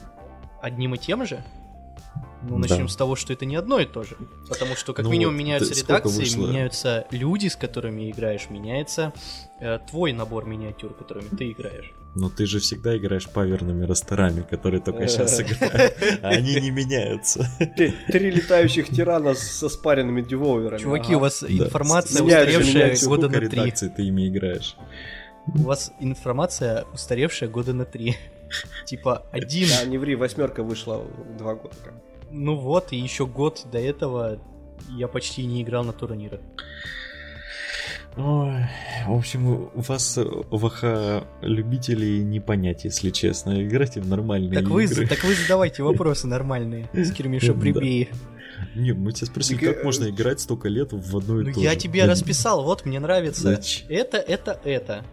[0.61, 1.43] Одним и тем же?
[2.43, 2.91] Ну, начнем да.
[2.91, 4.17] с того, что это не одно и то же.
[4.49, 9.13] Потому что, как ну, минимум, меняются редакции, меняются люди, с которыми играешь, меняется
[9.59, 11.93] э, твой набор миниатюр, которыми ты играешь.
[12.15, 15.95] Но ты же всегда играешь паверными растерами, которые только сейчас играют.
[16.21, 17.47] А они не меняются.
[17.77, 20.81] Три летающих тирана со спаренными девоверами.
[20.81, 23.71] Чуваки, у вас информация устаревшая года на три.
[23.71, 24.75] ты ими играешь.
[25.47, 28.17] У вас информация устаревшая года на три.
[28.85, 29.67] Типа один...
[29.69, 31.05] Да, не ври, восьмерка вышла
[31.37, 31.75] два года.
[32.31, 34.39] Ну вот, и еще год до этого
[34.89, 36.39] я почти не играл на турнирах.
[38.17, 38.65] Ой,
[39.07, 40.83] в общем, у вас ВХ
[41.41, 43.65] любителей не понять, если честно.
[43.65, 45.07] Играйте в нормальные так вы, игры.
[45.07, 48.09] Так вы задавайте вопросы нормальные, Скирмиша прибей.
[48.75, 51.65] Не, мы тебя спросили, как можно играть столько лет в одно и ну, то же.
[51.65, 53.59] Я тебе расписал, вот мне нравится
[53.89, 55.05] это, это, это.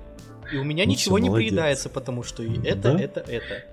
[0.53, 3.65] И у меня ну, ничего не приедается, потому что и это, это, это.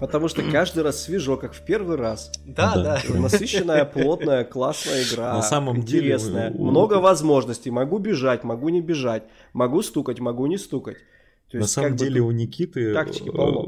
[0.00, 2.32] Потому что каждый раз свежо, как в первый раз.
[2.46, 3.02] Да, да.
[3.06, 3.14] да.
[3.14, 5.34] Насыщенная, плотная, классная игра.
[5.34, 6.50] На самом интересная.
[6.50, 6.64] деле...
[6.64, 7.70] Много возможностей.
[7.70, 9.24] Могу бежать, могу не бежать.
[9.52, 10.96] Могу стукать, могу не стукать.
[11.50, 13.04] То На самом деле у Никиты э,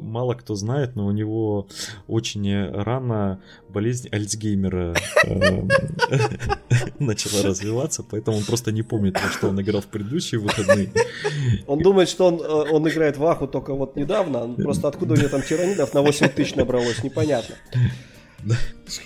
[0.00, 1.66] мало кто знает, но у него
[2.06, 5.62] очень рано болезнь Альцгеймера э,
[7.00, 10.92] начала развиваться, поэтому он просто не помнит, во что он играл в предыдущие выходные.
[11.66, 15.16] Он думает, что он, э, он играет в Аху только вот недавно, просто откуда у
[15.16, 17.56] него там тиранидов на 8 тысяч набралось, непонятно.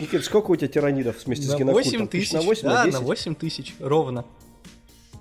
[0.00, 1.92] Никит, сколько у тебя тиранидов вместе с генокультом?
[1.92, 4.26] 8 тысяч, да, на 8 тысяч, ровно.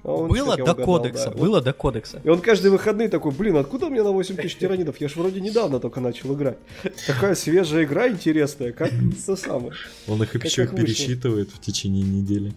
[0.05, 1.37] Он было до угадал, кодекса, да.
[1.37, 2.21] было до кодекса.
[2.23, 5.01] И он каждые выходные такой, блин, откуда мне на 8 тысяч тиранидов?
[5.01, 6.57] Я же вроде недавно только начал играть.
[7.07, 8.91] Такая свежая игра интересная, как
[9.25, 9.71] то самое.
[10.07, 12.53] Он их еще пересчитывает в течение недели.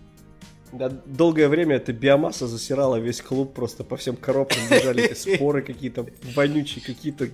[0.73, 5.63] Да, долгое время эта биомасса засирала весь клуб, просто по всем коробкам бежали эти споры
[5.63, 7.29] какие-то вонючие, какие-то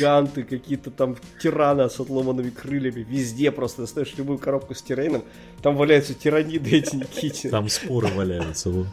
[0.00, 3.04] ганты, какие-то там тираны с отломанными крыльями.
[3.08, 5.24] Везде просто достаешь любую коробку с тирейном,
[5.60, 7.48] там валяются тираниды эти Никите.
[7.48, 8.70] Там споры валяются.
[8.70, 8.86] Вот.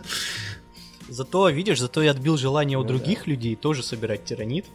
[1.09, 4.65] Зато, видишь, зато я отбил желание у ну других людей тоже собирать тиранит.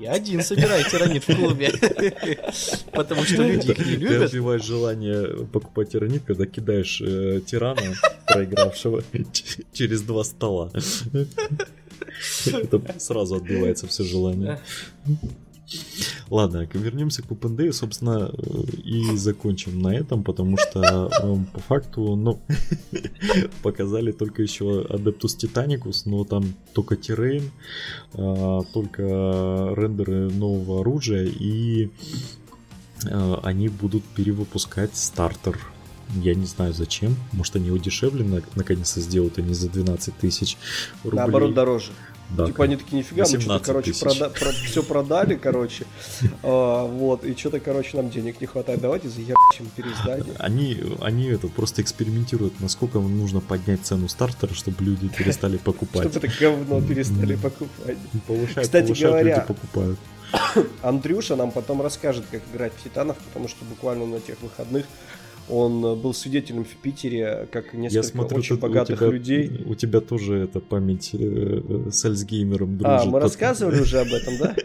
[0.00, 1.72] Я один собираю тиранит в клубе.
[2.92, 4.18] Потому что люди их не любят.
[4.18, 7.94] Ты отбиваешь желание покупать тиранит, когда кидаешь э, тирана,
[8.26, 9.02] проигравшего,
[9.72, 10.70] через два стола.
[12.46, 14.60] Это сразу отбивается все желание.
[16.30, 18.32] Ладно, вернемся к OpenDay, собственно,
[18.84, 21.10] и закончим на этом, потому что
[21.52, 22.40] по факту, ну,
[23.62, 27.50] показали только еще Adeptus Titanicus, но там только террейн,
[28.14, 29.02] а, только
[29.76, 31.90] рендеры нового оружия, и
[33.10, 35.58] а, они будут перевыпускать стартер
[36.16, 37.14] я не знаю зачем.
[37.32, 40.56] Может, они удешевленно наконец-то сделают, они за 12 тысяч
[41.04, 41.18] рублей.
[41.18, 41.92] Наоборот, дороже.
[42.30, 45.84] Да, типа они такие, нифига, мы что-то, короче, прода- про- все продали, короче,
[46.42, 50.34] а, вот, и что-то, короче, нам денег не хватает, давайте заебачим переиздание.
[50.38, 56.10] Они, они это просто экспериментируют, насколько нужно поднять цену стартера, чтобы люди перестали покупать.
[56.10, 57.96] Чтобы это говно перестали покупать.
[58.26, 59.98] Повышать, Кстати повышать, говоря, люди покупают.
[60.82, 64.86] Андрюша нам потом расскажет, как играть в Титанов, потому что буквально на тех выходных
[65.50, 69.64] он э, был свидетелем в Питере, как несколько Я смотрю, очень богатых у тебя, людей.
[69.66, 73.00] У тебя тоже это память э, с Альцгеймером дружит.
[73.02, 74.56] А, мы рассказывали уже об этом, да?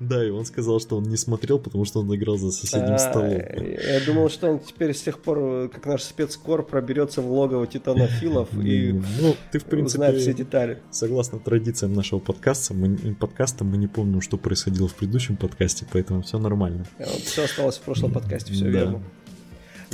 [0.00, 2.98] Да, и он сказал, что он не смотрел, потому что он играл за соседним а,
[2.98, 3.30] столом.
[3.30, 8.48] Я думал, что он теперь с тех пор, как наш спецкор, проберется в логово титанофилов
[8.62, 10.78] и ну, ты, в принципе, узнает все детали.
[10.90, 16.22] Согласно традициям нашего подкаста, мы, подкаста, мы не помним, что происходило в предыдущем подкасте, поэтому
[16.22, 16.86] все нормально.
[17.24, 19.02] Все осталось в прошлом подкасте, все верно.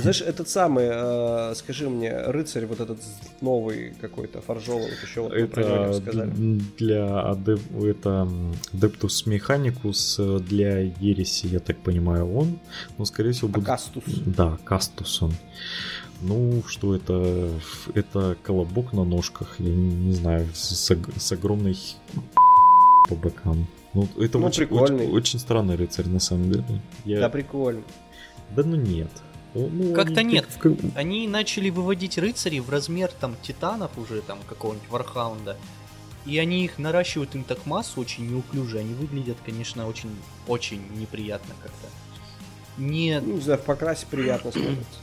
[0.01, 2.99] Знаешь, этот самый, э, скажи мне, рыцарь вот этот
[3.41, 6.31] новый какой-то, фаржовый, вот еще вот это сказали.
[6.77, 7.59] для адеп...
[7.83, 8.27] это
[8.73, 12.59] Adeptus Mechanicus для Ереси, я так понимаю, он,
[12.97, 13.63] но скорее всего будет...
[13.63, 14.03] А Кастус.
[14.25, 15.33] Да, Кастус он.
[16.21, 17.49] Ну, что это?
[17.93, 21.77] Это колобок на ножках, я не знаю, с, с огромной
[23.07, 23.67] по бокам.
[23.93, 26.81] Ну, это ну, очень, очень, очень странный рыцарь, на самом деле.
[27.05, 27.21] Я...
[27.21, 27.81] Да, прикольно.
[28.55, 29.09] Да ну нет.
[29.53, 30.47] Ну, Как-то нет.
[30.59, 30.73] Как...
[30.95, 35.57] Они начали выводить рыцарей в размер там титанов уже, там какого-нибудь Вархаунда.
[36.25, 38.79] И они их наращивают им так массу очень неуклюже.
[38.79, 40.11] Они выглядят, конечно, очень,
[40.47, 41.87] очень неприятно как-то.
[42.77, 43.19] Не...
[43.19, 44.99] Ну, не знаю, в покрасе приятно смотрится.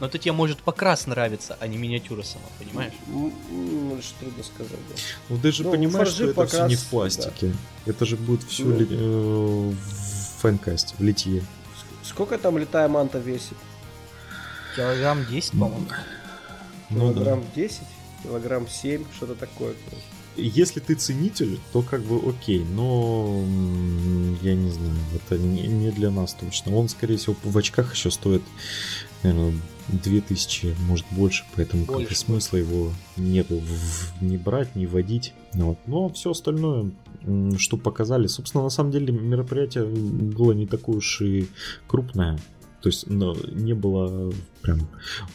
[0.00, 2.92] Но это тебе может покрас нравиться, а не миниатюра сама, понимаешь?
[3.08, 4.94] Ну, ну что трудно сказать, да.
[5.28, 6.52] Ну ты же ну, понимаешь, что это покрас...
[6.52, 7.46] все не в пластике.
[7.84, 7.90] Да.
[7.90, 8.78] Это же будет все ну.
[8.78, 11.42] ли, э, в фэнкасте, в литье.
[12.04, 13.56] Сколько там летая манта весит?
[14.76, 15.86] Килограмм 10, по-моему.
[16.90, 17.62] Ну, килограмм да.
[17.62, 17.80] 10,
[18.22, 19.74] килограмм 7, что-то такое.
[20.36, 23.44] если ты ценитель, то как бы окей, но
[24.42, 26.74] я не знаю, это не, не для нас точно.
[26.76, 28.42] Он, скорее всего, в очках еще стоит,
[29.22, 29.54] наверное,
[29.88, 32.14] 2000, может больше, поэтому больше.
[32.14, 35.32] смысла его нету в, не брать, не водить.
[35.54, 35.78] Вот.
[35.86, 36.90] Но все остальное,
[37.58, 41.48] что показали, собственно, на самом деле мероприятие было не такое уж и
[41.86, 42.38] крупное.
[42.80, 44.88] То есть но не было прям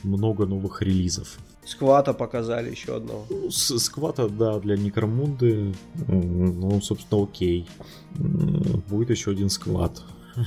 [0.04, 1.38] много новых релизов.
[1.66, 3.26] Сквата показали еще одного.
[3.50, 5.74] С Сквата, да, для Некромунды.
[6.08, 7.68] Ну, собственно, окей.
[8.90, 10.04] Будет еще один скват.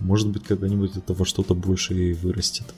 [0.00, 2.74] Может быть, когда-нибудь это во что-то больше и вырастет.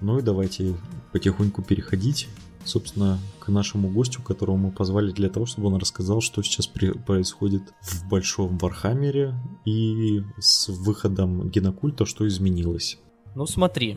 [0.00, 0.74] Ну и давайте
[1.12, 2.28] потихоньку переходить,
[2.68, 7.62] собственно, к нашему гостю, которого мы позвали для того, чтобы он рассказал, что сейчас происходит
[7.80, 12.98] в Большом Вархаммере и с выходом Генокульта, что изменилось.
[13.34, 13.96] Ну смотри,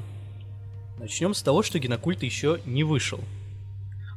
[1.01, 3.19] Начнем с того, что Генокульт еще не вышел.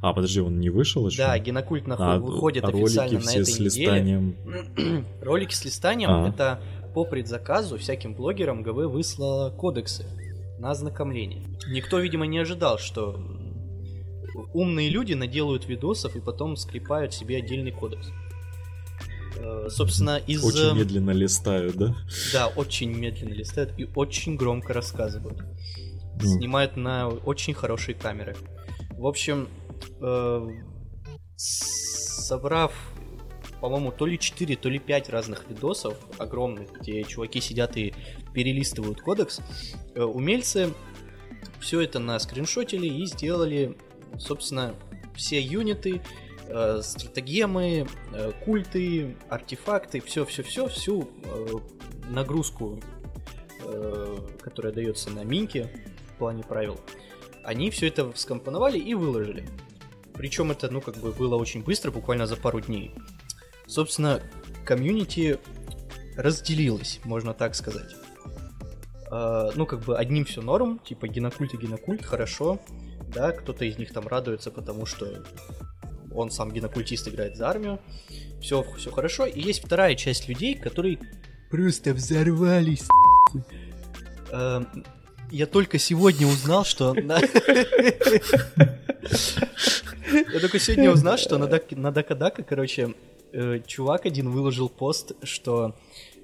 [0.03, 1.17] А, подожди, он не вышел еще?
[1.17, 4.37] Да, Генокульт нахуй а, выходит а официально на этой с листанием.
[4.77, 5.05] неделе.
[5.23, 6.29] ролики с листанием а.
[6.29, 6.61] это
[6.93, 10.05] по предзаказу всяким блогерам ГВ выслала кодексы
[10.59, 11.43] на ознакомление.
[11.69, 13.19] Никто, видимо, не ожидал, что
[14.53, 18.11] умные люди наделают видосов и потом скрипают себе отдельный кодекс.
[19.37, 20.45] Э, собственно, из...
[20.45, 21.97] Очень медленно листают, да?
[22.33, 25.43] Да, очень медленно листают и очень громко рассказывают
[26.17, 26.27] mm.
[26.27, 28.37] снимают на очень хорошие камеры.
[28.91, 29.49] В общем,
[30.01, 30.49] э,
[31.37, 32.73] собрав,
[33.61, 37.95] по-моему, то ли 4, то ли 5 разных видосов огромных, где чуваки сидят и
[38.33, 39.41] перелистывают кодекс,
[39.95, 40.73] э, умельцы
[41.61, 43.77] все это на скриншотили и сделали,
[44.19, 44.75] собственно,
[45.15, 46.03] все юниты,
[46.49, 51.47] э, стратегемы, э, культы, артефакты, все-все-все, всю э,
[52.09, 52.81] нагрузку,
[53.61, 55.71] э, которая дается на минке,
[56.15, 56.79] в плане правил,
[57.43, 59.49] они все это скомпоновали и выложили.
[60.15, 62.93] Причем это, ну, как бы было очень быстро, буквально за пару дней.
[63.67, 64.23] Собственно,
[64.65, 65.39] комьюнити
[66.17, 67.95] разделилось, можно так сказать.
[69.11, 72.59] Uh, ну, как бы одним все норм, типа генокульт и генокульт, хорошо,
[73.15, 75.25] да, кто-то из них там радуется, потому что
[76.13, 77.81] он сам генокультист играет за армию,
[78.41, 80.99] все, все хорошо, и есть вторая часть людей, которые
[81.51, 82.87] просто взорвались,
[85.31, 86.95] я только сегодня узнал, что...
[90.33, 91.71] Я только сегодня узнал, что на, Дак...
[91.73, 92.95] на Дакадака, короче,
[93.33, 95.75] э, чувак один выложил пост, что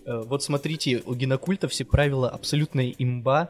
[0.07, 3.49] э, вот смотрите, у генокульта все правила абсолютная имба,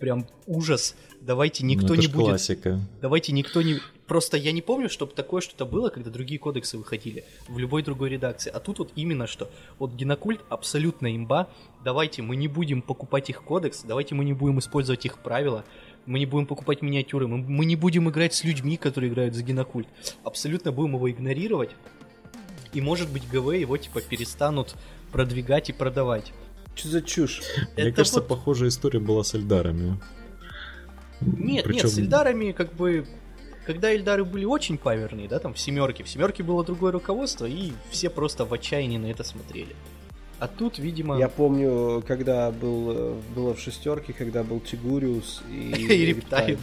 [0.00, 0.96] прям ужас.
[1.20, 2.26] Давайте никто ну, не будет.
[2.30, 2.80] Классика.
[3.00, 3.78] Давайте никто не.
[4.06, 8.08] Просто я не помню, чтобы такое что-то было, когда другие кодексы выходили в любой другой
[8.08, 8.50] редакции.
[8.50, 9.48] А тут вот именно что.
[9.78, 11.48] Вот генокульт абсолютно имба.
[11.84, 15.64] Давайте мы не будем покупать их кодекс, давайте мы не будем использовать их правила,
[16.06, 19.42] мы не будем покупать миниатюры, мы, мы не будем играть с людьми, которые играют за
[19.42, 19.86] генокульт.
[20.24, 21.70] Абсолютно будем его игнорировать.
[22.72, 24.74] И может быть ГВ его типа перестанут
[25.12, 26.32] продвигать и продавать.
[26.74, 27.42] Что за чушь?
[27.76, 28.28] Мне Это кажется, вот...
[28.28, 30.00] похожая история была с Эльдарами.
[31.20, 31.84] Нет, Причем...
[31.84, 33.06] нет, с Эльдарами как бы
[33.66, 37.72] когда Эльдары были очень паверные, да, там в семерке, в семерке было другое руководство, и
[37.90, 39.76] все просто в отчаянии на это смотрели.
[40.40, 41.18] А тут, видимо...
[41.18, 46.58] Я помню, когда был, было в шестерке, когда был Тигуриус и, и Рептайд.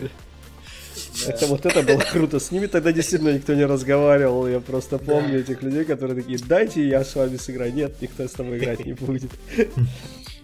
[1.27, 2.39] Это вот это было круто.
[2.39, 4.47] С ними тогда действительно никто не разговаривал.
[4.47, 7.73] Я просто помню этих людей, которые такие, дайте я с вами сыграю.
[7.73, 9.31] Нет, никто с тобой играть не будет.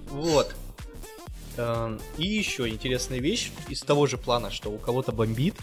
[0.10, 0.54] Вот.
[1.58, 5.56] Эм, и еще интересная вещь из того же плана, что у кого-то бомбит.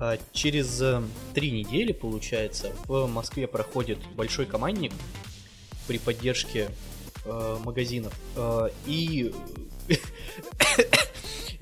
[0.00, 1.02] Э, через э,
[1.34, 4.92] три недели, получается, в Москве проходит большой командник
[5.86, 6.70] при поддержке
[7.24, 8.12] э, магазинов.
[8.86, 9.32] И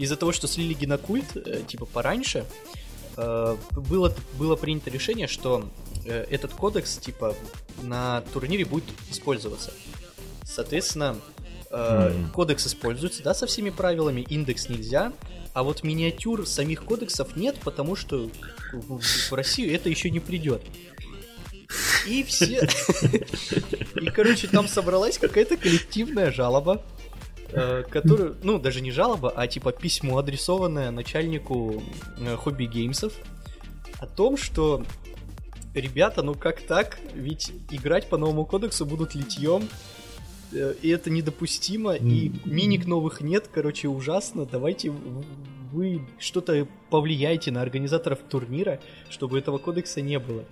[0.02, 2.44] из-за того, что слили генокульт, типа пораньше,
[3.16, 5.68] было, было принято решение, что
[6.04, 7.36] этот кодекс, типа,
[7.82, 9.72] на турнире будет использоваться.
[10.44, 11.18] Соответственно,
[11.70, 12.30] mm.
[12.30, 15.12] кодекс используется, да, со всеми правилами, индекс нельзя,
[15.52, 18.30] а вот миниатюр самих кодексов нет, потому что
[18.72, 20.62] в Россию это еще не придет.
[22.06, 22.66] И все...
[24.00, 26.99] И, короче, там собралась какая-то коллективная жалоба, э,
[27.90, 31.82] которую, ну, даже не жалоба, а типа письмо, адресованное начальнику
[32.18, 33.12] э, хобби геймсов
[33.98, 34.84] о том, что
[35.74, 36.98] ребята, ну как так?
[37.14, 39.68] Ведь играть по новому кодексу будут литьем,
[40.52, 44.46] Э, и это недопустимо, и миник новых нет, короче, ужасно.
[44.46, 44.90] Давайте
[45.72, 50.44] вы что-то повлияете на организаторов турнира, чтобы этого кодекса не было.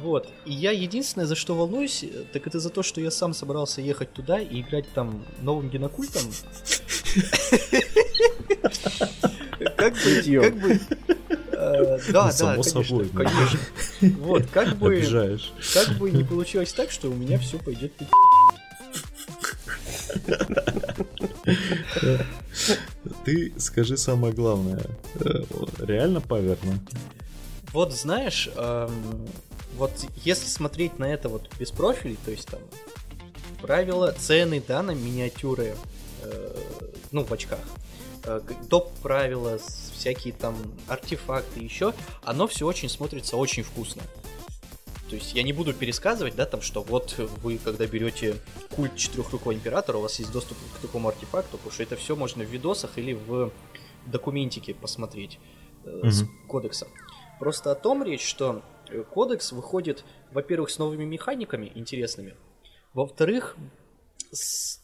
[0.00, 0.28] Вот.
[0.44, 3.80] И я единственное, за что волнуюсь, э, так это за то, что я сам собрался
[3.80, 6.22] ехать туда и играть там новым генокультом.
[9.76, 10.80] Как бы, как бы,
[11.62, 13.08] Э, да, да, само собой.
[13.08, 13.58] Конечно.
[14.18, 14.94] Вот, как бы...
[14.94, 15.52] Обижаешь.
[15.72, 17.92] Как бы не получилось так, что у меня все пойдет
[23.24, 24.82] Ты скажи самое главное.
[25.20, 25.44] Э,
[25.78, 26.78] реально паверно?
[27.72, 29.26] Вот знаешь, эм,
[29.76, 29.92] вот
[30.24, 32.60] если смотреть на это вот без профилей, то есть там
[33.60, 35.76] правила, цены, да, на миниатюры,
[36.22, 36.56] э,
[37.12, 37.60] ну, в очках,
[38.24, 39.58] э, топ-правила,
[39.94, 40.56] всякие там
[40.88, 41.94] артефакты еще,
[42.24, 44.02] оно все очень смотрится очень вкусно.
[45.08, 48.34] То есть я не буду пересказывать, да, там, что вот вы, когда берете
[48.74, 52.44] культ четырехрукого императора, у вас есть доступ к такому артефакту, потому что это все можно
[52.44, 53.52] в видосах или в
[54.06, 55.38] документике посмотреть
[55.84, 56.10] mm-hmm.
[56.10, 56.88] с кодексом.
[57.38, 62.36] Просто о том речь, что э, кодекс выходит, во-первых, с новыми механиками интересными,
[62.94, 63.56] во-вторых,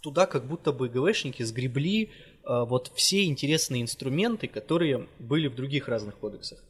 [0.03, 2.09] туда как будто бы ГВшники сгребли э,
[2.45, 6.63] вот все интересные инструменты, которые были в других разных кодексах.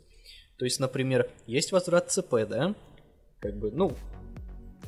[0.59, 2.74] То есть, например, есть возврат ЦП, да,
[3.41, 3.97] как бы, ну,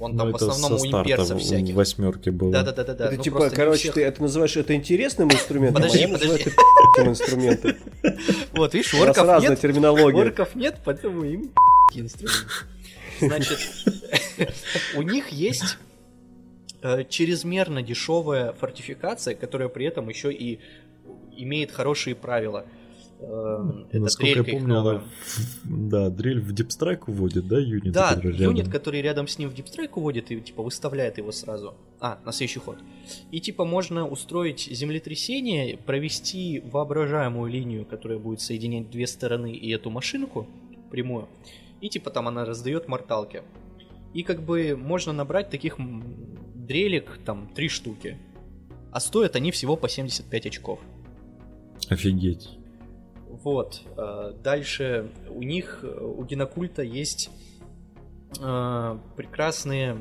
[0.01, 1.75] он там ну, в основном у имперцев всяких.
[1.75, 2.51] восьмерки был.
[2.51, 2.83] Да-да-да.
[2.83, 3.07] да.
[3.07, 3.95] Это ну, типа, короче, всех...
[3.95, 6.51] ты это называешь это интересным инструментом, подожди, а я подожди.
[6.97, 7.73] это инструментом.
[8.53, 9.61] Вот, видишь, орков нет.
[9.61, 10.23] терминология.
[10.23, 11.51] Орков нет, поэтому им
[11.95, 12.67] инструмент.
[13.21, 13.59] Значит,
[14.97, 15.77] у них есть
[16.83, 20.61] э, чрезмерно дешевая фортификация, которая при этом еще и
[21.37, 22.65] имеет хорошие правила–
[23.23, 25.05] это Насколько я помню, она,
[25.65, 27.93] да, дрель в deep strike уводит, да, юнит?
[27.93, 31.75] Да, юнит, который рядом с ним в deep strike уводит и, типа, выставляет его сразу.
[32.01, 32.79] А, на следующий ход.
[33.31, 39.91] И, типа, можно устроить землетрясение, провести воображаемую линию, которая будет соединять две стороны и эту
[39.91, 40.47] машинку
[40.91, 41.29] прямую.
[41.83, 43.43] И, типа, там она раздает морталки.
[44.15, 45.77] И, как бы, можно набрать таких
[46.55, 48.17] дрелек, там, три штуки.
[48.93, 50.81] А стоят они всего по 75 очков.
[51.89, 52.60] Офигеть.
[53.43, 53.83] Вот.
[53.97, 57.31] Э, дальше у них, э, у Генокульта есть
[58.39, 59.97] э, прекрасные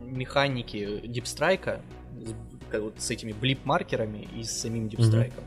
[0.00, 1.80] механики дипстрайка
[2.72, 5.44] вот с этими блип-маркерами и с самим дипстрайком.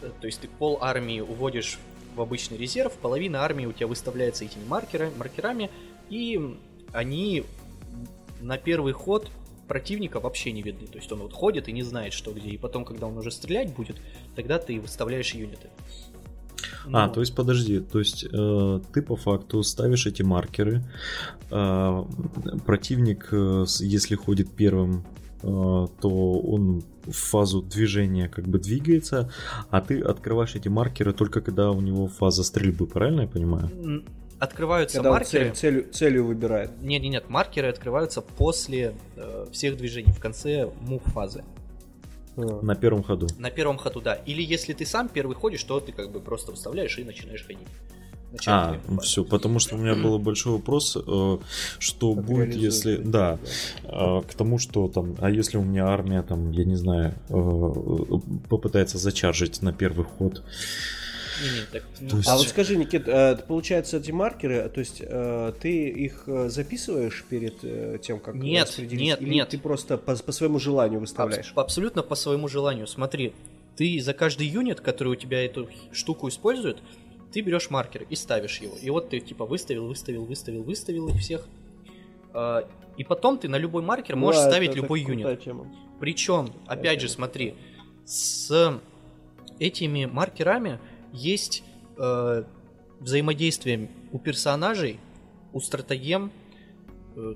[0.00, 0.12] Mm-hmm.
[0.20, 1.78] То есть ты пол армии уводишь
[2.14, 5.70] в обычный резерв, половина армии у тебя выставляется этими маркерами, маркерами,
[6.08, 6.56] и
[6.92, 7.44] они
[8.40, 9.30] на первый ход
[9.68, 10.86] противника вообще не видны.
[10.86, 12.50] То есть он вот ходит и не знает, что где.
[12.50, 13.96] И потом, когда он уже стрелять будет,
[14.34, 15.68] тогда ты выставляешь юниты.
[16.92, 20.84] А, ну, то есть подожди, то есть э, ты по факту ставишь эти маркеры,
[21.50, 22.04] э,
[22.64, 25.04] противник, э, если ходит первым,
[25.42, 29.30] э, то он в фазу движения как бы двигается,
[29.70, 33.70] а ты открываешь эти маркеры только когда у него фаза стрельбы, правильно я понимаю?
[34.38, 35.44] Открываются Когда маркеры.
[35.46, 36.70] Цель, целью, целью выбирает.
[36.82, 41.44] Нет, нет, нет, маркеры открываются после э, всех движений, в конце мув фазы.
[42.36, 42.60] А.
[42.62, 43.28] На первом ходу.
[43.38, 44.14] На первом ходу, да.
[44.14, 47.68] Или если ты сам первый ходишь, то ты как бы просто выставляешь и начинаешь ходить.
[48.46, 51.38] А, все, потому что у меня был большой вопрос, э,
[51.78, 53.38] что как будет, если, да,
[53.84, 58.18] да, к тому, что там, а если у меня армия там, я не знаю, э,
[58.50, 60.42] попытается зачаржить на первый ход,
[62.16, 62.28] есть...
[62.28, 67.24] А вот скажи, Никит, э, получается эти маркеры, то есть э, ты их э, записываешь
[67.28, 69.48] перед тем, как нет, нет, или нет.
[69.48, 71.52] ты просто по, по своему желанию выставляешь?
[71.52, 72.86] Аб- абсолютно по своему желанию.
[72.86, 73.34] Смотри,
[73.76, 76.78] ты за каждый юнит, который у тебя эту штуку использует,
[77.32, 78.74] ты берешь маркер и ставишь его.
[78.80, 81.46] И вот ты типа выставил, выставил, выставил, выставил их всех.
[82.96, 85.42] И потом ты на любой маркер можешь да, ставить это, любой это юнит.
[85.42, 85.70] Тема.
[86.00, 87.54] Причем, опять это же, смотри,
[88.04, 88.80] с
[89.58, 90.78] этими маркерами
[91.16, 91.64] есть
[91.96, 92.44] э,
[93.00, 95.00] взаимодействие у персонажей,
[95.52, 96.30] у стратегем.
[97.16, 97.34] Э,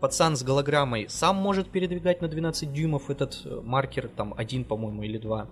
[0.00, 5.02] пацан с голограммой сам может передвигать на 12 дюймов этот э, маркер, там один, по-моему,
[5.02, 5.48] или два.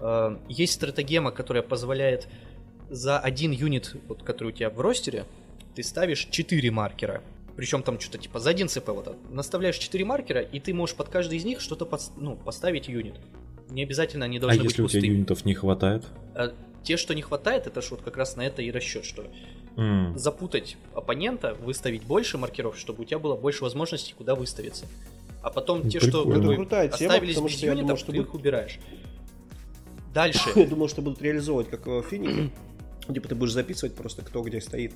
[0.00, 2.28] Э, есть стратегема, которая позволяет
[2.88, 5.24] за один юнит, вот, который у тебя в ростере,
[5.74, 7.22] ты ставишь 4 маркера.
[7.56, 11.08] Причем там что-то типа за один ЦП вот наставляешь 4 маркера, и ты можешь под
[11.08, 13.16] каждый из них что-то под, ну, поставить юнит.
[13.70, 15.00] Не обязательно они должны а быть если пустыми.
[15.00, 16.04] у тебя юнитов не хватает?
[16.34, 16.50] Э,
[16.82, 19.24] те, что не хватает, это ж вот как раз на это и расчет, что
[19.76, 20.16] mm.
[20.16, 24.86] запутать оппонента, выставить больше маркеров, чтобы у тебя было больше возможностей, куда выставиться.
[25.42, 26.10] А потом те, Прикольно.
[26.10, 28.26] что как бы, крутая оставились тема, без юнитов, думал, что ты будет...
[28.28, 28.78] их убираешь.
[30.14, 30.50] Дальше.
[30.54, 32.50] Я думал, что будут реализовывать как в Финике.
[33.12, 34.92] Типа ты будешь записывать просто кто где стоит.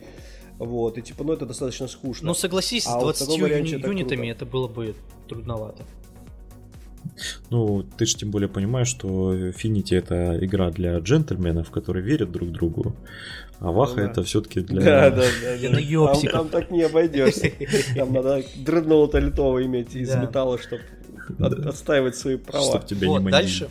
[0.58, 2.26] Вот, и типа, ну это достаточно скучно.
[2.26, 4.94] Ну согласись, а с 20 вот юни- юнитами это, это было бы
[5.28, 5.84] трудновато.
[7.50, 12.50] Ну, ты же тем более понимаешь, что Finity это игра для джентльменов, которые верят друг
[12.50, 12.94] другу.
[13.60, 14.10] А Ваха ну, да.
[14.10, 14.80] это все-таки для...
[14.80, 15.68] Да, да, да.
[15.70, 16.14] да.
[16.14, 17.52] Там, там так не обойдешься.
[17.94, 20.22] Там надо дредноута литого иметь из да.
[20.22, 20.82] металла, чтобы
[21.38, 21.68] да.
[21.68, 22.64] отстаивать свои права.
[22.64, 23.68] Чтоб тебя вот, не дальше,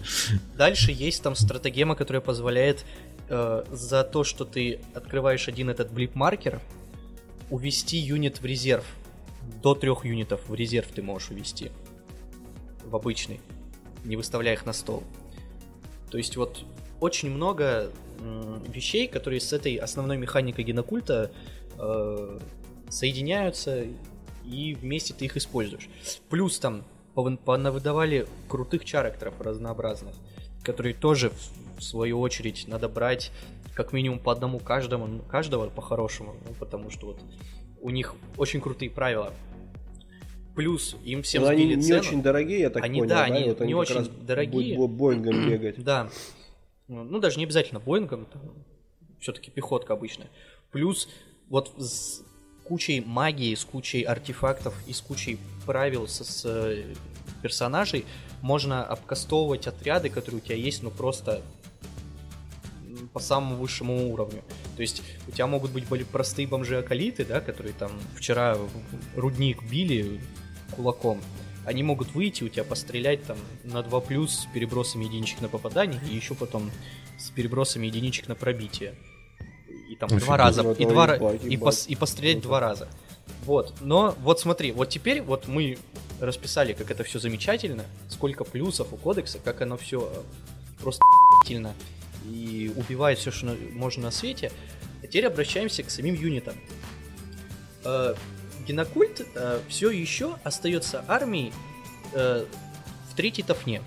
[0.56, 2.86] дальше есть там стратегема, которая позволяет
[3.30, 6.60] э, за то, что ты открываешь один этот блип-маркер,
[7.50, 8.86] увести юнит в резерв.
[9.64, 11.72] До трех юнитов в резерв ты можешь увести.
[12.90, 13.40] В обычный.
[14.04, 15.04] Не выставляя их на стол.
[16.10, 16.66] То есть вот
[17.00, 17.92] очень много
[18.68, 21.32] вещей, которые с этой основной механикой генокульта
[21.78, 22.40] э,
[22.90, 23.86] соединяются
[24.46, 25.88] и вместе ты их используешь.
[26.30, 26.84] Плюс там
[27.16, 30.16] выдавали крутых чарактеров разнообразных,
[30.64, 31.32] которые тоже
[31.78, 33.32] в свою очередь надо брать
[33.74, 37.22] как минимум по одному каждому, каждого по-хорошему, ну, потому что вот
[37.82, 39.34] у них очень крутые правила.
[40.60, 42.02] Плюс им всем Но сбили они цену.
[42.02, 43.24] не очень дорогие, я так они, понял, да?
[43.24, 44.78] Они, вот не очень дорогие.
[44.90, 45.82] Боингом бегать.
[45.82, 46.10] Да.
[46.90, 48.28] Ну, даже не обязательно Боингом,
[49.22, 50.28] все-таки пехотка обычная.
[50.74, 51.08] Плюс
[51.48, 52.22] вот с
[52.66, 56.94] кучей магии, с кучей артефактов и с кучей правил с, с э,
[57.42, 58.04] персонажей
[58.42, 61.42] можно обкастовывать отряды, которые у тебя есть, ну просто
[63.14, 64.44] по самому высшему уровню.
[64.76, 68.58] То есть у тебя могут быть были простые бомжи-акалиты, да, которые там вчера
[69.16, 70.20] рудник били
[70.76, 71.20] кулаком.
[71.66, 76.00] Они могут выйти, у тебя пострелять там на 2 плюс с перебросами единичек на попадание
[76.10, 76.72] и еще потом
[77.18, 78.96] с перебросами единичек на пробитие.
[79.90, 80.26] И там Офигеть.
[80.26, 82.88] два раза, и, два, и, пос, и пострелять два раза.
[83.46, 85.78] Вот, но вот смотри, вот теперь вот мы
[86.20, 90.12] расписали, как это все замечательно, сколько плюсов у кодекса, как оно все
[90.80, 91.02] просто
[91.46, 91.74] сильно
[92.26, 94.52] и убивает все, что можно на свете.
[95.02, 96.56] А теперь обращаемся к самим юнитам.
[98.70, 101.52] Генокульт э, все еще остается армией
[102.14, 102.46] э,
[103.12, 103.82] в третьей тафне.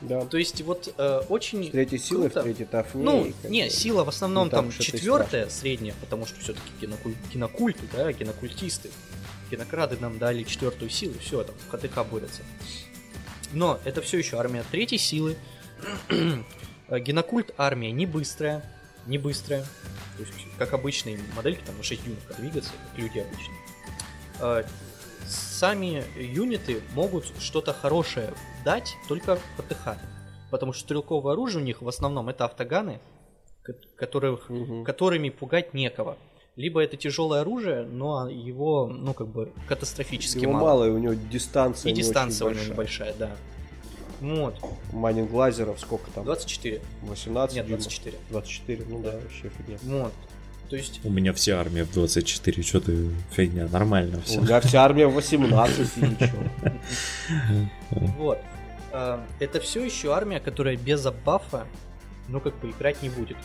[0.00, 0.24] Да.
[0.24, 1.68] То есть вот э, очень.
[1.68, 3.04] С третьей силы, в третьей тафне.
[3.04, 7.14] Ну, не, сила в основном там четвертая, средняя, потому что все-таки генокуль...
[7.30, 8.90] генокульты, да, генокультисты.
[9.50, 12.40] Генокрады нам дали четвертую силу, все, там в ХТК борются.
[13.52, 15.36] Но это все еще армия третьей силы.
[16.90, 18.64] Э, генокульт армия не быстрая,
[19.08, 19.62] не быстрая.
[20.16, 23.58] То есть, как обычные модельки, там на 6 юнитов двигаться, как люди обычные.
[24.40, 24.64] Э,
[25.26, 28.32] сами юниты могут что-то хорошее
[28.64, 29.96] дать только ПТХ.
[30.50, 33.00] Потому что стрелковое оружие у них в основном это автоганы,
[33.96, 34.84] которых, угу.
[34.84, 36.16] которыми пугать некого.
[36.56, 40.64] Либо это тяжелое оружие, но его, ну, как бы, катастрофически его мало.
[40.64, 43.36] мало, и у него дистанция И дистанция у него небольшая, да.
[44.20, 44.56] Вот.
[44.92, 46.24] Майнинг лазеров сколько там?
[46.24, 46.80] 24.
[47.02, 47.56] 18?
[47.56, 48.16] Нет, 24.
[48.30, 49.78] 24, ну да, вообще фигня.
[49.82, 50.12] Вот.
[50.68, 51.00] То есть...
[51.04, 54.38] У меня вся армия в 24, что ты фигня, нормально все.
[54.38, 57.68] У меня вся армия в 18 и ничего.
[58.18, 58.38] Вот.
[58.92, 61.66] А, это все еще армия, которая без бафа,
[62.28, 63.36] ну как бы играть не будет.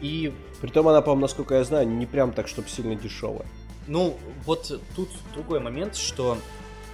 [0.00, 0.32] И...
[0.60, 3.46] Притом она, по-моему, насколько я знаю, не прям так, чтобы сильно дешевая.
[3.86, 6.38] Ну, вот тут другой момент, что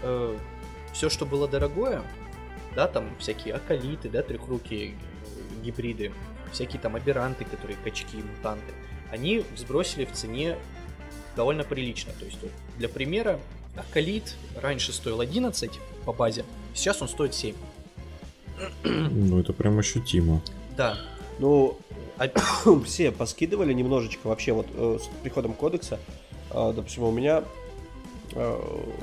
[0.03, 0.37] э,
[0.93, 2.03] все, что было дорогое,
[2.75, 4.95] да, там всякие акалиты, да, трехрукие
[5.63, 6.13] гибриды,
[6.53, 8.73] всякие там аберанты, которые качки, мутанты,
[9.11, 10.57] они взбросили в цене
[11.37, 12.13] довольно прилично.
[12.19, 12.39] То есть,
[12.79, 13.39] для примера,
[13.77, 15.71] акалит раньше стоил 11
[16.05, 16.45] по базе,
[16.75, 17.55] сейчас он стоит 7.
[18.85, 20.43] Ну, это прям ощутимо.
[20.77, 20.97] Да.
[21.39, 21.79] Ну,
[22.19, 22.29] а...
[22.85, 25.99] все поскидывали немножечко вообще вот э, с приходом кодекса.
[26.51, 27.45] Э, допустим, у меня э,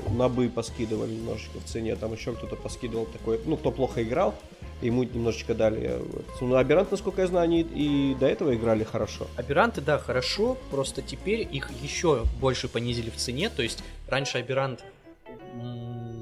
[0.08, 4.34] набы поскидывали немножечко в цене, там еще кто-то поскидывал такой, ну, кто плохо играл,
[4.82, 6.00] ему немножечко дали.
[6.40, 9.26] Ну, Аберант, насколько я знаю, они и до этого играли хорошо.
[9.36, 14.84] Аберанты, да, хорошо, просто теперь их еще больше понизили в цене, то есть раньше Аберант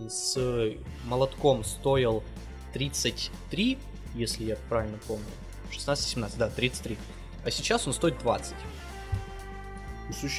[0.09, 0.39] с
[1.05, 2.23] молотком стоил
[2.73, 3.79] 33,
[4.15, 5.25] если я правильно помню.
[5.71, 6.97] 16-17, да, 33.
[7.45, 8.55] А сейчас он стоит 20.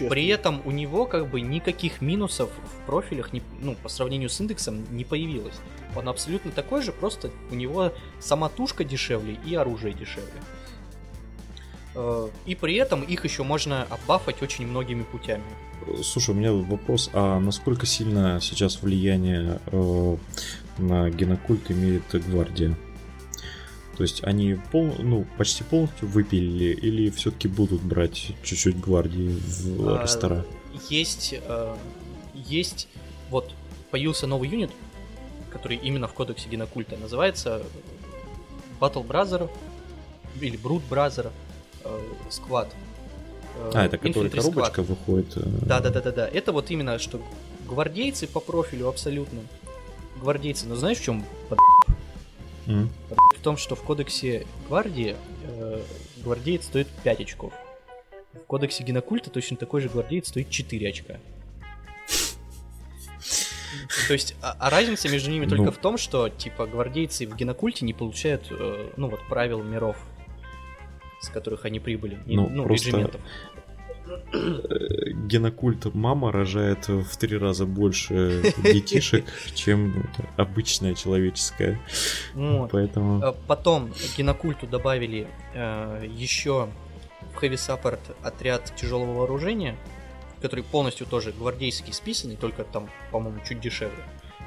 [0.09, 4.39] При этом у него как бы никаких минусов в профилях, не, ну, по сравнению с
[4.41, 5.55] индексом, не появилось.
[5.95, 10.31] Он абсолютно такой же, просто у него сама тушка дешевле и оружие дешевле.
[11.95, 15.43] Э, и при этом их еще можно оббафать очень многими путями.
[16.03, 20.17] Слушай, у меня вопрос, а насколько сильно сейчас влияние э,
[20.77, 22.75] на генокульт имеет гвардия?
[23.99, 29.89] То есть они пол, ну, почти полностью выпилили или все-таки будут брать чуть-чуть гвардии в
[29.89, 30.45] а, ресторан?
[30.89, 31.75] Есть, э,
[32.33, 32.87] есть,
[33.29, 33.51] вот
[33.91, 34.71] появился новый юнит,
[35.49, 37.61] который именно в кодексе генокульта называется
[38.79, 39.49] Battle Brother
[40.39, 41.29] или Brute Brother
[41.83, 42.69] э, Squad.
[43.57, 44.85] Э, а, это который коробочка Squad.
[44.85, 45.35] выходит.
[45.35, 45.41] Э...
[45.43, 46.27] Да, да, да, да, да.
[46.29, 47.19] Это вот именно что
[47.67, 49.41] гвардейцы по профилю абсолютно.
[50.21, 51.25] Гвардейцы, но знаешь в чем
[52.69, 52.87] Mm.
[53.35, 55.81] В том, что в кодексе гвардии э,
[56.17, 57.53] гвардеец стоит 5 очков.
[58.33, 61.15] В кодексе генокульта точно такой же гвардеец стоит 4 очка.
[64.07, 65.71] То есть, а, а разница между ними только ну.
[65.71, 69.97] в том, что, типа, гвардейцы в генокульте не получают, э, ну, вот, правил миров.
[71.21, 72.87] с которых они прибыли, ну, ну просто...
[72.87, 73.21] региментов.
[75.27, 81.79] Генокульт мама рожает в три раза больше детишек, чем обычная человеческая.
[82.33, 82.71] Вот.
[82.71, 83.23] Поэтому...
[83.23, 86.69] Э, потом генокульту добавили э, еще
[87.33, 89.75] в Heavy Support отряд тяжелого вооружения,
[90.41, 94.03] который полностью тоже гвардейский списанный, только там, по-моему, чуть дешевле.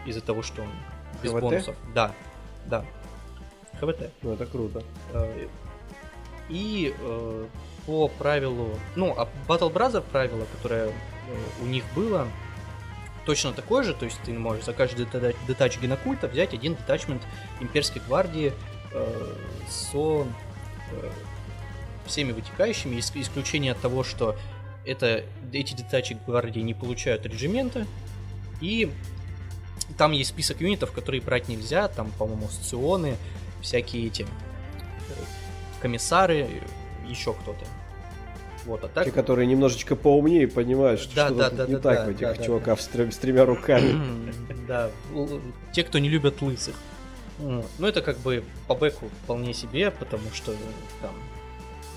[0.07, 0.69] Из-за того, что он
[1.23, 1.41] без ХВТ?
[1.41, 1.77] бонусов.
[1.95, 2.15] Да,
[2.67, 2.85] да.
[3.81, 4.11] ХВТ.
[4.23, 4.83] Ну, это круто.
[5.13, 5.47] Э,
[6.49, 7.47] и э,
[7.87, 10.93] по правилу, ну, а Battle Brother правило, которое э,
[11.61, 12.29] у них было,
[13.25, 15.07] точно такое же, то есть ты можешь за каждый
[15.47, 17.23] детач генокульта взять один детачмент
[17.61, 18.53] имперской гвардии
[18.93, 19.35] э,
[19.69, 21.11] со э,
[22.07, 24.37] всеми вытекающими, с исключением от того, что
[24.85, 27.87] это, эти детачи гвардии не получают режимента,
[28.61, 28.91] и
[29.97, 33.17] там есть список юнитов, которые брать нельзя, там, по-моему, сционы,
[33.61, 34.27] всякие эти
[35.81, 36.49] комиссары,
[37.09, 37.65] еще кто-то.
[38.65, 39.05] Вот, а так...
[39.05, 42.09] Те, которые немножечко поумнее понимают, что да, что-то да, да, не да, так да, в
[42.11, 42.83] этих да, чуваках да.
[42.83, 43.95] С, трем, с тремя руками.
[44.69, 44.91] Да,
[45.73, 46.77] те, кто не любят лысых.
[47.39, 50.53] Ну, это как бы по бэку вполне себе, потому что
[51.01, 51.13] там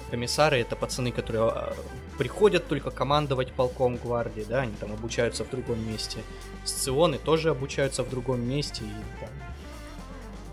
[0.10, 1.76] комиссары это пацаны, которые а,
[2.18, 6.20] приходят только командовать полком гвардии, да, они там обучаются в другом месте.
[6.64, 9.30] Сционы тоже обучаются в другом месте, и там,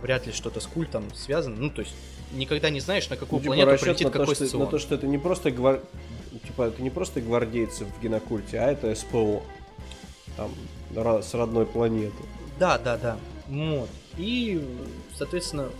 [0.03, 1.57] вряд ли что-то с культом связано.
[1.57, 1.95] Ну, то есть
[2.33, 4.79] никогда не знаешь, на какую ну, типа, планету прилетит на какой то, что, на то,
[4.79, 5.81] что это не просто гвар...
[6.47, 9.43] типа, это не просто гвардейцы в генокульте, а это СПО.
[10.37, 10.53] Там,
[11.23, 12.23] с родной планеты.
[12.59, 13.19] Да, да, да.
[13.49, 13.91] Вот.
[14.17, 14.65] И,
[15.17, 15.71] соответственно,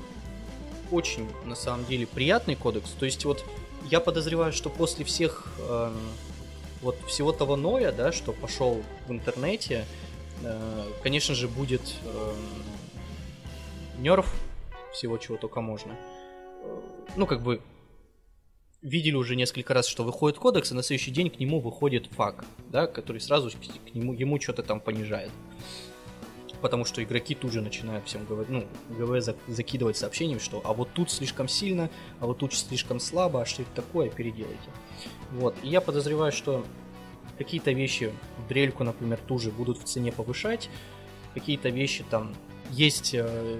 [0.91, 2.91] очень, на самом деле, приятный кодекс.
[2.91, 3.45] То есть, вот,
[3.91, 5.93] я подозреваю, что после всех э,
[6.83, 9.87] вот всего того ноя, да, что пошел в интернете,
[10.43, 12.35] э, конечно же, будет э,
[13.99, 14.31] нерв
[14.93, 15.97] всего, чего только можно
[17.17, 17.61] ну, как бы,
[18.83, 22.45] видели уже несколько раз, что выходит кодекс, и на следующий день к нему выходит фак,
[22.71, 25.31] да, который сразу к нему, ему что-то там понижает.
[26.61, 30.91] Потому что игроки тут же начинают всем говорить, ну, ГВ закидывать сообщениями, что а вот
[30.93, 31.91] тут слишком сильно,
[32.21, 34.71] а вот тут слишком слабо, а что это такое, переделайте.
[35.33, 36.65] Вот, и я подозреваю, что
[37.37, 38.13] какие-то вещи,
[38.49, 40.71] дрельку, например, ту же будут в цене повышать,
[41.35, 42.35] какие-то вещи там
[42.71, 43.59] есть э,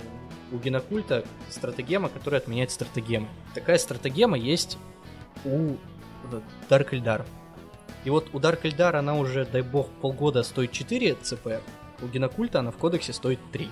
[0.53, 3.29] у генокульта стратегема, которая отменяет стратегемы.
[3.55, 4.79] Такая стратегема есть
[5.45, 5.77] у
[6.69, 7.25] Дарк Эльдар.
[8.05, 11.49] И вот у Дарк Эльдар она уже, дай бог, полгода стоит 4 ЦП,
[12.03, 13.69] у генокульта она в кодексе стоит 3.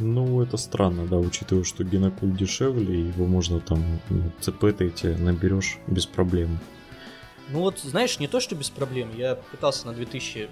[0.00, 5.78] Ну, это странно, да, учитывая, что генокульт дешевле, его можно там, ну, ЦП-то эти наберешь
[5.86, 6.58] без проблем.
[7.48, 10.50] Ну вот, знаешь, не то, что без проблем, я пытался на 2000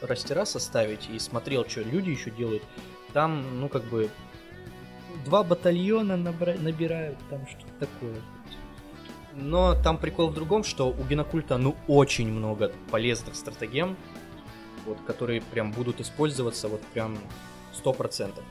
[0.00, 2.62] растера составить и смотрел, что люди еще делают.
[3.12, 4.08] Там, ну, как бы,
[5.24, 6.54] два батальона набра...
[6.54, 8.16] набирают, там что-то такое.
[9.34, 13.96] Но там прикол в другом, что у генокульта ну очень много полезных стратегем,
[14.86, 17.18] вот, которые прям будут использоваться вот прям
[17.72, 18.44] сто процентов.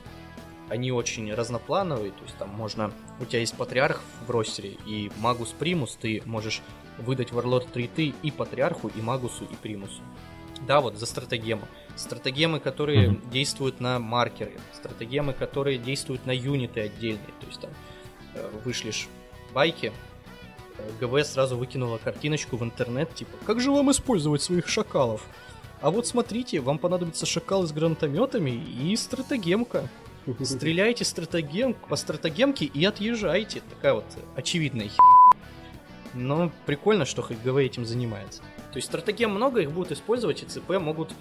[0.69, 2.91] Они очень разноплановые, то есть там можно...
[3.19, 6.61] У тебя есть патриарх в ростере и магус примус, ты можешь
[6.99, 10.01] выдать варлот 3 ты и патриарху, и магусу, и примусу.
[10.67, 11.67] Да, вот за стратегему.
[11.95, 13.31] Стратегемы, которые mm-hmm.
[13.31, 17.33] действуют на маркеры, стратегемы, которые действуют на юниты отдельные.
[17.39, 17.71] То есть там
[18.35, 19.07] э, вышлешь
[19.53, 19.91] байки,
[20.77, 25.25] э, ГВ сразу выкинула картиночку в интернет, типа, как же вам использовать своих шакалов?
[25.81, 29.87] А вот смотрите, вам понадобится шакалы с гранатометами и стратегемка.
[30.43, 33.61] Стреляйте стратегем, по стратегемке и отъезжайте.
[33.69, 34.05] Такая вот
[34.35, 34.99] очевидная хер.
[36.13, 38.41] Но прикольно, что ГВ этим занимается.
[38.71, 41.11] То есть стратегем много, их будут использовать, и ЦП могут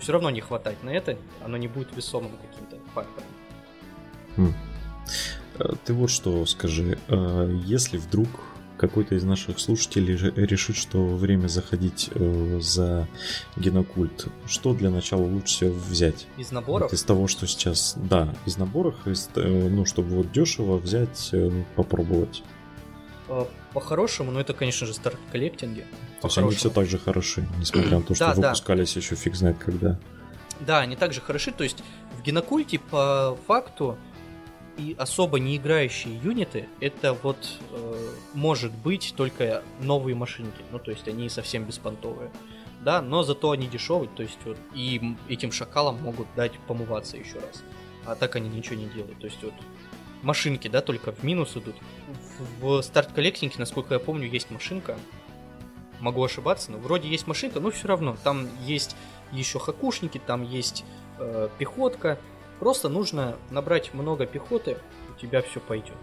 [0.00, 3.28] все равно не хватать на это, оно не будет весомым каким-то фактором.
[4.36, 4.54] Хм.
[5.58, 8.28] Э, ты вот что скажи, э, если вдруг
[8.76, 13.08] какой-то из наших слушателей решит, что время заходить э, за
[13.56, 16.26] генокульт, что для начала лучше всего взять?
[16.36, 16.90] Из наборов?
[16.90, 21.32] Вот из того, что сейчас, да, из наборов, из, ну, чтобы вот дешево взять,
[21.74, 22.44] попробовать.
[23.74, 25.84] По-хорошему, ну это, конечно же, старт коллектинги.
[26.20, 29.00] То есть они все так же хороши, несмотря на то, что да, выпускались да.
[29.00, 29.98] еще фиг знает когда.
[30.60, 31.82] Да, они также хороши, то есть
[32.18, 33.96] в генокульте по факту
[34.76, 37.38] и особо не играющие юниты, это вот
[37.70, 42.30] э, может быть только новые машинки, ну то есть они совсем беспонтовые.
[42.80, 47.34] Да, но зато они дешевые, то есть вот и этим шакалам могут дать помываться еще
[47.34, 47.62] раз.
[48.06, 49.18] А так они ничего не делают.
[49.18, 49.52] То есть вот
[50.22, 51.74] машинки, да, только в минус идут.
[52.60, 54.96] В старт коллектинге, насколько я помню, есть машинка,
[56.00, 58.96] могу ошибаться, но вроде есть машинка, но все равно там есть
[59.32, 60.84] еще хакушники, там есть
[61.18, 62.18] э, пехотка.
[62.60, 64.78] Просто нужно набрать много пехоты,
[65.14, 65.96] у тебя все пойдет.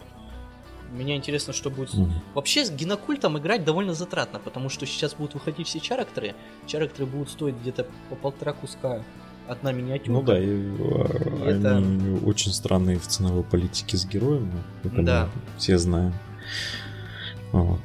[0.92, 1.94] Меня интересно, что будет...
[2.34, 6.36] Вообще с генокультом играть довольно затратно, потому что сейчас будут выходить все чарактеры.
[6.68, 9.04] Чарактеры будут стоить где-то по полтора куска
[9.48, 10.12] одна миниатюрка.
[10.12, 11.78] Ну да, и, и это...
[11.78, 14.64] они очень странные в ценовой политике с героями.
[14.84, 15.30] Это да.
[15.58, 16.14] все знаем.
[17.52, 17.82] Вот.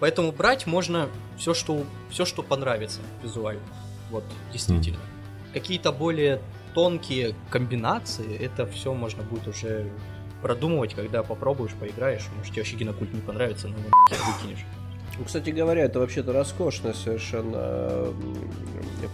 [0.00, 3.62] Поэтому брать можно все, что, все, что понравится визуально.
[4.10, 4.96] Вот, действительно.
[4.96, 5.52] Mm.
[5.52, 6.40] Какие-то более
[6.74, 9.90] тонкие комбинации, это все можно будет уже
[10.42, 12.26] продумывать, когда попробуешь, поиграешь.
[12.36, 14.64] Может, тебе вообще генокульт не понравится, но выкинешь.
[15.20, 18.06] Ну, кстати говоря, это вообще-то роскошная совершенно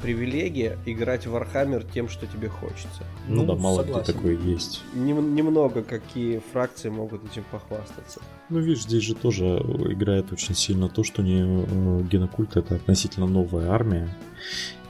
[0.00, 3.02] привилегия играть в Warhammer тем, что тебе хочется.
[3.26, 4.04] Ну, ну да, мало согласен.
[4.04, 4.84] где такое есть.
[4.94, 8.20] Нем- немного какие фракции могут этим похвастаться.
[8.50, 9.46] Ну, видишь, здесь же тоже
[9.90, 14.08] играет очень сильно то, что не э, генокульт это относительно новая армия.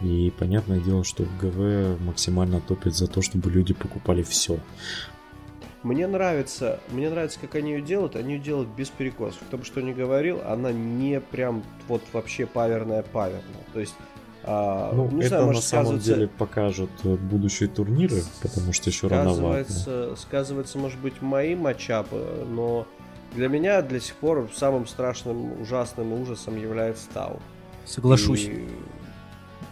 [0.02, 4.58] И понятное дело, что в ГВ максимально топит за то, чтобы люди покупали все.
[5.82, 8.16] Мне нравится, мне нравится, как они ее делают.
[8.16, 9.40] Они ее делают без перекосов.
[9.46, 13.64] Кто бы что ни говорил, она не прям вот вообще паверная паверная.
[13.72, 13.94] То есть
[14.48, 19.08] а, ну, не это знаю, на самом деле покажут э, будущие турниры, потому что еще
[19.08, 20.16] сказывается, рановато.
[20.16, 22.86] Сказывается, может быть, мои матчапы, но
[23.34, 27.40] для меня до сих пор самым страшным, ужасным ужасом является Тау.
[27.84, 28.44] Соглашусь.
[28.44, 28.68] И...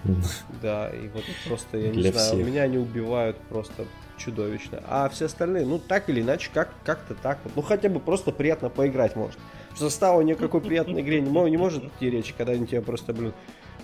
[0.62, 2.46] Да, и вот просто, я не для знаю, всех.
[2.46, 3.84] меня они убивают просто
[4.16, 4.82] чудовищно.
[4.86, 7.52] А все остальные, ну, так или иначе, как, как-то так вот.
[7.56, 9.38] Ну, хотя бы просто приятно поиграть может.
[9.74, 13.32] В составу никакой приятной игре не, не может идти речи, когда они тебя просто, блин,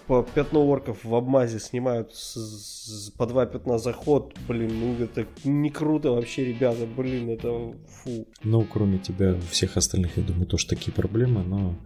[0.06, 5.26] по пятно орков в обмазе снимают с, с, по два пятна заход, блин, ну это
[5.44, 8.26] не круто вообще, ребята, блин, это фу.
[8.42, 11.76] Ну, кроме тебя, у всех остальных, я думаю, тоже такие проблемы, но,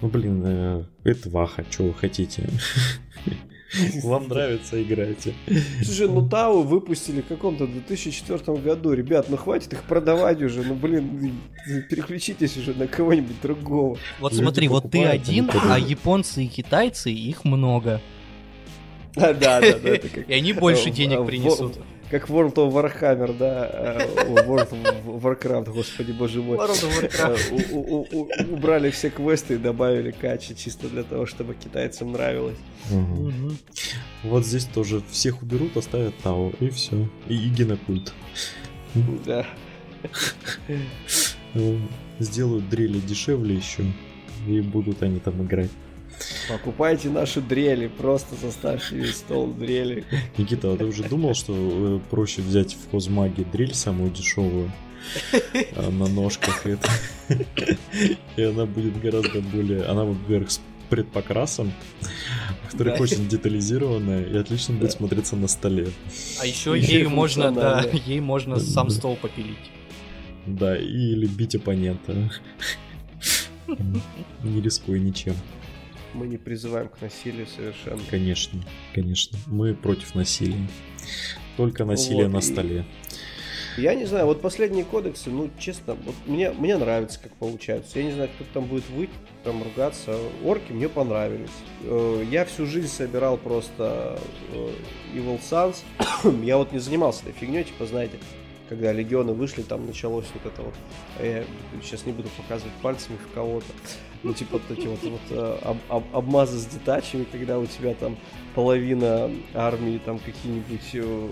[0.00, 2.48] ну, блин, э, это ваха, что вы хотите?
[4.02, 5.34] Вам нравится, играйте.
[5.82, 8.92] Слушай, ну Тау выпустили в каком-то 2004 году.
[8.92, 10.62] Ребят, ну хватит их продавать уже.
[10.62, 11.34] Ну блин,
[11.88, 13.98] переключитесь уже на кого-нибудь другого.
[14.20, 18.00] Вот смотри, вот ты один, а японцы и китайцы, их много.
[19.16, 19.94] А, да, да, да.
[19.94, 21.78] И они больше денег принесут
[22.10, 26.56] как World of Warhammer, да, э, World of Warcraft, господи боже мой.
[26.56, 28.32] World of Warcraft.
[28.40, 32.56] Э, убрали все квесты и добавили качи чисто для того, чтобы китайцам нравилось.
[34.24, 37.08] Вот здесь тоже всех уберут, оставят Тау, и все.
[37.28, 38.12] И, и генокульт.
[39.26, 39.46] Да.
[42.18, 43.84] Сделают дрели дешевле еще,
[44.46, 45.70] и будут они там играть.
[46.48, 50.04] Покупайте наши дрели, просто заставьте весь стол дрели.
[50.36, 54.72] Никита, а ты уже думал, что э, проще взять в хозмаге дрель самую дешевую?
[55.76, 56.88] А на ножках это.
[58.36, 59.84] И она будет гораздо более...
[59.84, 61.72] Она вот вверх с предпокрасом,
[62.70, 63.02] который да.
[63.02, 65.88] очень детализированная и отлично будет смотреться на столе.
[66.40, 69.58] А еще ею можно, да, ей можно сам стол попилить.
[70.46, 72.30] Да, или бить оппонента.
[74.42, 75.34] Не рискуй ничем.
[76.18, 78.00] Мы не призываем к насилию совершенно.
[78.10, 78.60] Конечно,
[78.92, 79.38] конечно.
[79.46, 80.68] Мы против насилия.
[81.56, 82.84] Только насилие вот, на столе.
[83.76, 88.00] Я не знаю, вот последние кодексы, ну, честно, вот мне, мне нравится, как получается.
[88.00, 89.10] Я не знаю, кто там будет выть,
[89.44, 90.18] там ругаться.
[90.44, 91.50] Орки мне понравились.
[91.82, 94.18] Э, я всю жизнь собирал просто
[94.52, 94.70] э,
[95.14, 95.76] Evil Sans.
[96.44, 98.18] Я вот не занимался этой фигней, типа, знаете,
[98.68, 100.74] когда легионы вышли, там началось вот это вот.
[101.20, 101.44] А я
[101.80, 103.66] сейчас не буду показывать пальцами в кого-то.
[104.22, 107.94] Ну, типа вот эти вот, вот э, об, об, обмазы с детачами, когда у тебя
[107.94, 108.16] там
[108.54, 111.28] половина армии, там какие-нибудь э,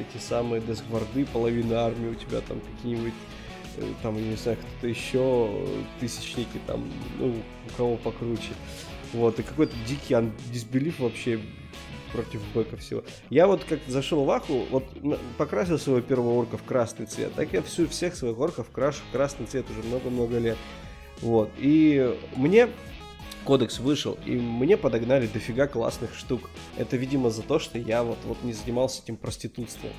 [0.00, 3.12] эти самые дескварды, половина армии у тебя там какие-нибудь
[3.76, 5.50] э, там, я не знаю, кто-то еще,
[6.00, 7.34] тысячники там, ну,
[7.66, 8.52] у кого покруче.
[9.12, 10.16] Вот, и какой-то дикий
[10.50, 11.40] дисбелив вообще
[12.12, 13.04] против бэка всего.
[13.30, 14.84] Я вот как зашел в Аху, вот
[15.36, 19.12] покрасил своего первого орка в красный цвет, так я всю, всех своих орков крашу в
[19.12, 20.56] красный цвет уже много-много лет.
[21.22, 21.50] Вот.
[21.58, 22.68] И мне
[23.44, 26.50] кодекс вышел, и мне подогнали дофига классных штук.
[26.76, 29.90] Это, видимо, за то, что я вот, вот не занимался этим проститутством.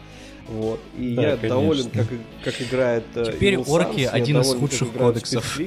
[0.47, 0.79] Вот.
[0.97, 1.49] И да, я конечно.
[1.49, 2.07] доволен, как,
[2.43, 5.59] как играет э, Теперь Evil орки Sans, один из худших кодексов.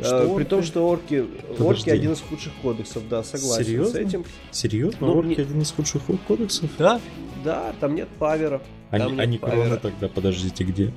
[0.00, 1.24] Что При том, что орки,
[1.58, 3.92] орки один из худших кодексов, да, согласен Серьезно?
[3.92, 4.24] с этим.
[4.50, 5.06] Серьезно?
[5.06, 5.34] Ну, орки не...
[5.36, 6.68] один из худших кодексов?
[6.78, 7.00] Да.
[7.44, 8.60] Да, там нет павера.
[8.90, 10.92] Они, они кроны тогда, подождите, где?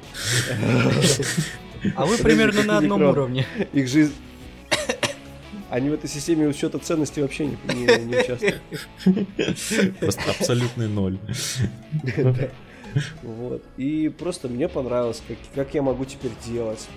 [1.95, 3.45] А вы примерно на одном уровне.
[3.73, 4.13] Их жизнь...
[5.69, 8.61] Они в этой системе учета ценностей вообще не, не, не участвуют.
[9.99, 11.17] Просто абсолютный ноль.
[13.21, 13.63] Вот.
[13.75, 16.87] И просто мне понравилось, как, как я могу теперь делать.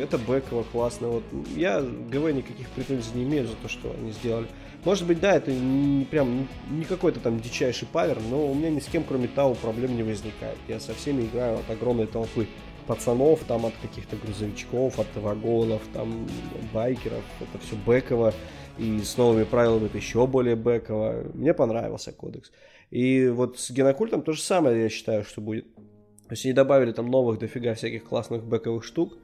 [0.00, 1.08] Это бэково классно.
[1.08, 1.24] Вот.
[1.56, 4.46] Я ГВ никаких претензий не имею за то, что они сделали.
[4.84, 8.80] Может быть, да, это не прям не какой-то там дичайший павер, но у меня ни
[8.80, 10.58] с кем, кроме Тау, проблем не возникает.
[10.68, 12.46] Я со всеми играю от огромной толпы.
[12.86, 16.26] Пацанов, там от каких-то грузовичков, от вагонов, там
[16.72, 18.32] байкеров, это все бэково,
[18.78, 21.24] и с новыми правилами это еще более бэково.
[21.34, 22.52] Мне понравился кодекс.
[22.90, 25.72] И вот с генокультом то же самое, я считаю, что будет.
[25.74, 29.16] То есть они добавили там новых дофига всяких классных бэковых штук,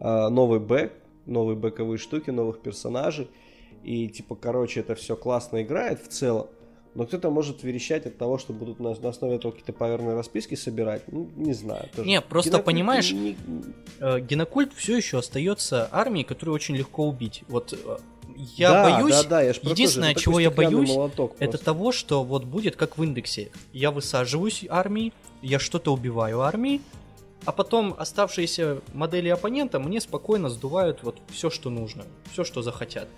[0.00, 0.92] а, новый бэк,
[1.26, 3.30] новые бэковые штуки, новых персонажей.
[3.82, 6.48] И типа, короче, это все классно играет в целом.
[6.94, 10.54] Но кто-то может верещать от того, что будут на, на основе этого какие-то поверные расписки
[10.54, 11.02] собирать.
[11.10, 11.88] Ну, не знаю.
[11.94, 12.06] Тоже.
[12.06, 13.36] Не, просто Генокульт понимаешь, не...
[13.98, 17.44] э, Генокульт все еще остается армией, которую очень легко убить.
[17.48, 17.96] Вот э,
[18.36, 20.90] я да, боюсь, да, да, я единственное, чего я боюсь,
[21.38, 23.50] это того, что вот будет как в индексе.
[23.72, 26.82] Я высаживаюсь армией, я что-то убиваю армией,
[27.44, 33.08] а потом оставшиеся модели оппонента мне спокойно сдувают вот все, что нужно, все, что захотят.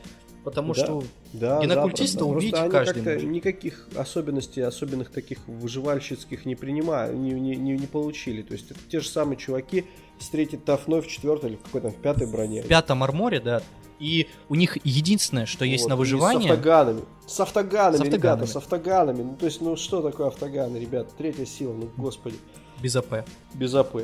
[0.45, 2.37] Потому да, что да, генокультиста запросто.
[2.37, 3.23] убить Просто каждый может.
[3.25, 8.43] Никаких особенностей, особенных таких выживальщицких не принимают, не, не, не, не получили.
[8.43, 9.87] То есть это те же самые чуваки
[10.21, 12.63] с третьей тафной в четвертой или в какой-то в пятой броне.
[12.63, 13.63] В пятом арморе, да.
[13.99, 16.49] И у них единственное, что есть вот, на выживание...
[16.49, 17.01] с автоганами.
[17.27, 19.23] С автоганами, с автоганами, ребята, с автоганами.
[19.23, 21.11] Ну, то есть, ну что такое автоганы, ребята?
[21.17, 22.37] Третья сила, ну, господи.
[22.83, 23.27] Без АП.
[23.55, 24.03] Без АП.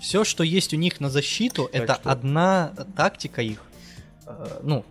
[0.00, 2.10] Все, что есть у них на защиту, так это что?
[2.10, 3.62] одна тактика их.
[4.26, 4.84] Э, ну,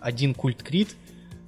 [0.00, 0.96] один культ крит,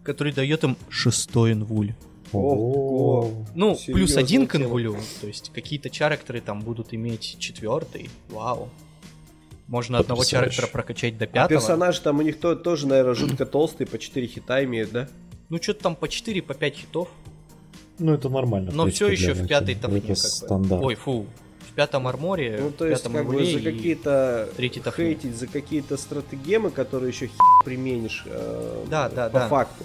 [0.03, 1.95] который дает им шестой инвуль.
[2.33, 3.45] Ого.
[3.55, 4.97] Ну, Серьезная плюс один к инвулю.
[5.21, 8.11] То есть какие-то чарактеры там будут иметь четвертый.
[8.29, 8.69] Вау.
[9.67, 11.45] Можно одного чарактера прокачать до а пятого.
[11.45, 15.09] А персонаж там у них то, тоже, наверное, жутко толстый, по 4 хита имеет, да?
[15.51, 17.09] Ну, что-то там по 4, по 5 хитов.
[17.99, 18.71] Ну, это нормально.
[18.73, 20.83] Но все еще в пятой тафне, как стандарт.
[20.83, 21.27] Ой, фу,
[21.79, 24.49] пятом арморе, ну, то есть, пятом как бы за какие-то
[24.97, 29.49] хейтить за какие-то стратегемы, которые еще хер применишь э, да, да, по да.
[29.49, 29.85] факту.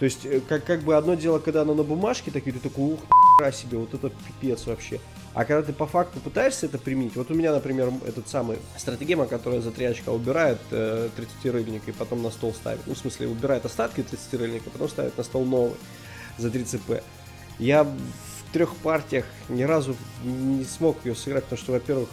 [0.00, 2.94] То есть, э, как, как бы одно дело, когда оно на бумажке, такие, ты такой,
[2.94, 3.00] ух,
[3.52, 5.00] себе, вот это пипец вообще.
[5.34, 9.26] А когда ты по факту пытаешься это применить, вот у меня, например, этот самый стратегема,
[9.26, 12.80] которая за 3 очка убирает э, 30-рыльник и потом на стол ставит.
[12.86, 15.76] Ну, в смысле, убирает остатки 30-рыльника, потом ставит на стол новый
[16.38, 16.90] за 3 цп.
[17.58, 17.86] Я
[18.52, 22.08] трех партиях ни разу не смог ее сыграть, потому что, во-первых,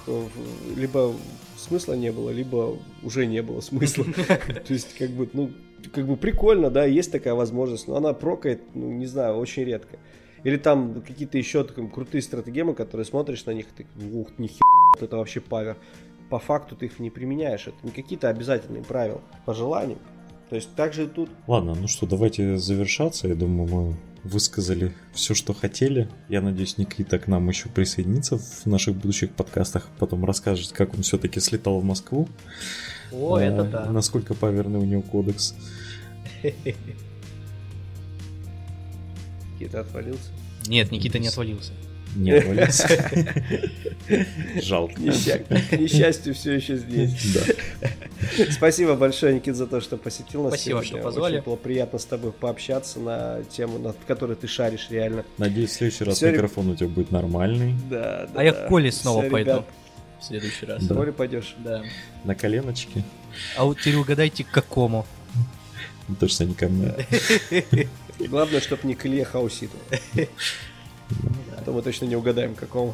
[0.76, 1.14] либо
[1.58, 4.06] смысла не было, либо уже не было смысла.
[4.18, 5.52] То есть, как бы, ну,
[5.94, 9.98] как бы прикольно, да, есть такая возможность, но она прокает, ну, не знаю, очень редко.
[10.44, 14.64] Или там какие-то еще там, крутые стратегемы, которые смотришь на них, ты, ух, нихера,
[15.00, 15.78] это вообще павер.
[16.30, 19.98] По факту ты их не применяешь, это не какие-то обязательные правила, по желанию.
[20.50, 21.30] То есть также тут...
[21.48, 23.28] Ладно, ну что, давайте завершаться.
[23.28, 26.09] Я думаю, мы высказали все, что хотели.
[26.28, 29.89] Я надеюсь, Никита к нам еще присоединится в наших будущих подкастах.
[29.99, 32.28] Потом расскажет, как он все-таки слетал в Москву.
[33.11, 33.86] О, а, это да.
[33.91, 35.55] Насколько поверный у него кодекс.
[39.53, 40.32] Никита отвалился?
[40.67, 41.74] Нет, Никита не отвалился.
[42.20, 42.88] Не отвалился.
[44.61, 44.95] Жалко.
[44.95, 47.38] К несчастью, все еще здесь.
[48.51, 51.36] Спасибо большое, Никит, за то, что посетил нас Спасибо, что позвали.
[51.36, 55.24] Очень было приятно с тобой пообщаться на тему, над которой ты шаришь реально.
[55.38, 57.74] Надеюсь, в следующий раз микрофон у тебя будет нормальный.
[57.89, 58.39] Да, да.
[58.39, 59.63] А я к Коле снова пойду.
[60.20, 60.84] В следующий раз.
[60.84, 60.95] Да.
[60.95, 61.55] Коле пойдешь?
[61.59, 61.84] Да.
[62.26, 63.03] На коленочке.
[63.55, 65.05] А вот теперь угадайте, к какому.
[66.20, 66.93] Точно не ко мне.
[68.20, 69.78] Главное, чтобы не к Илье Хауситу.
[71.57, 72.93] А то мы точно не угадаем, какому.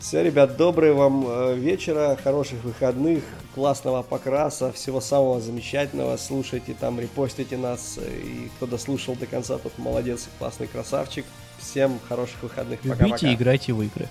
[0.00, 3.24] Все, ребят, доброго вам э, вечера, хороших выходных,
[3.54, 6.18] классного покраса, всего самого замечательного.
[6.18, 7.98] Слушайте там, репостите нас.
[7.98, 11.24] И кто дослушал до конца, тот молодец, классный красавчик.
[11.58, 12.80] Всем хороших выходных.
[12.80, 13.06] Пока-пока.
[13.06, 14.08] Любите, играйте в игры.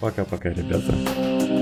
[0.00, 1.61] Пока-пока, ребята.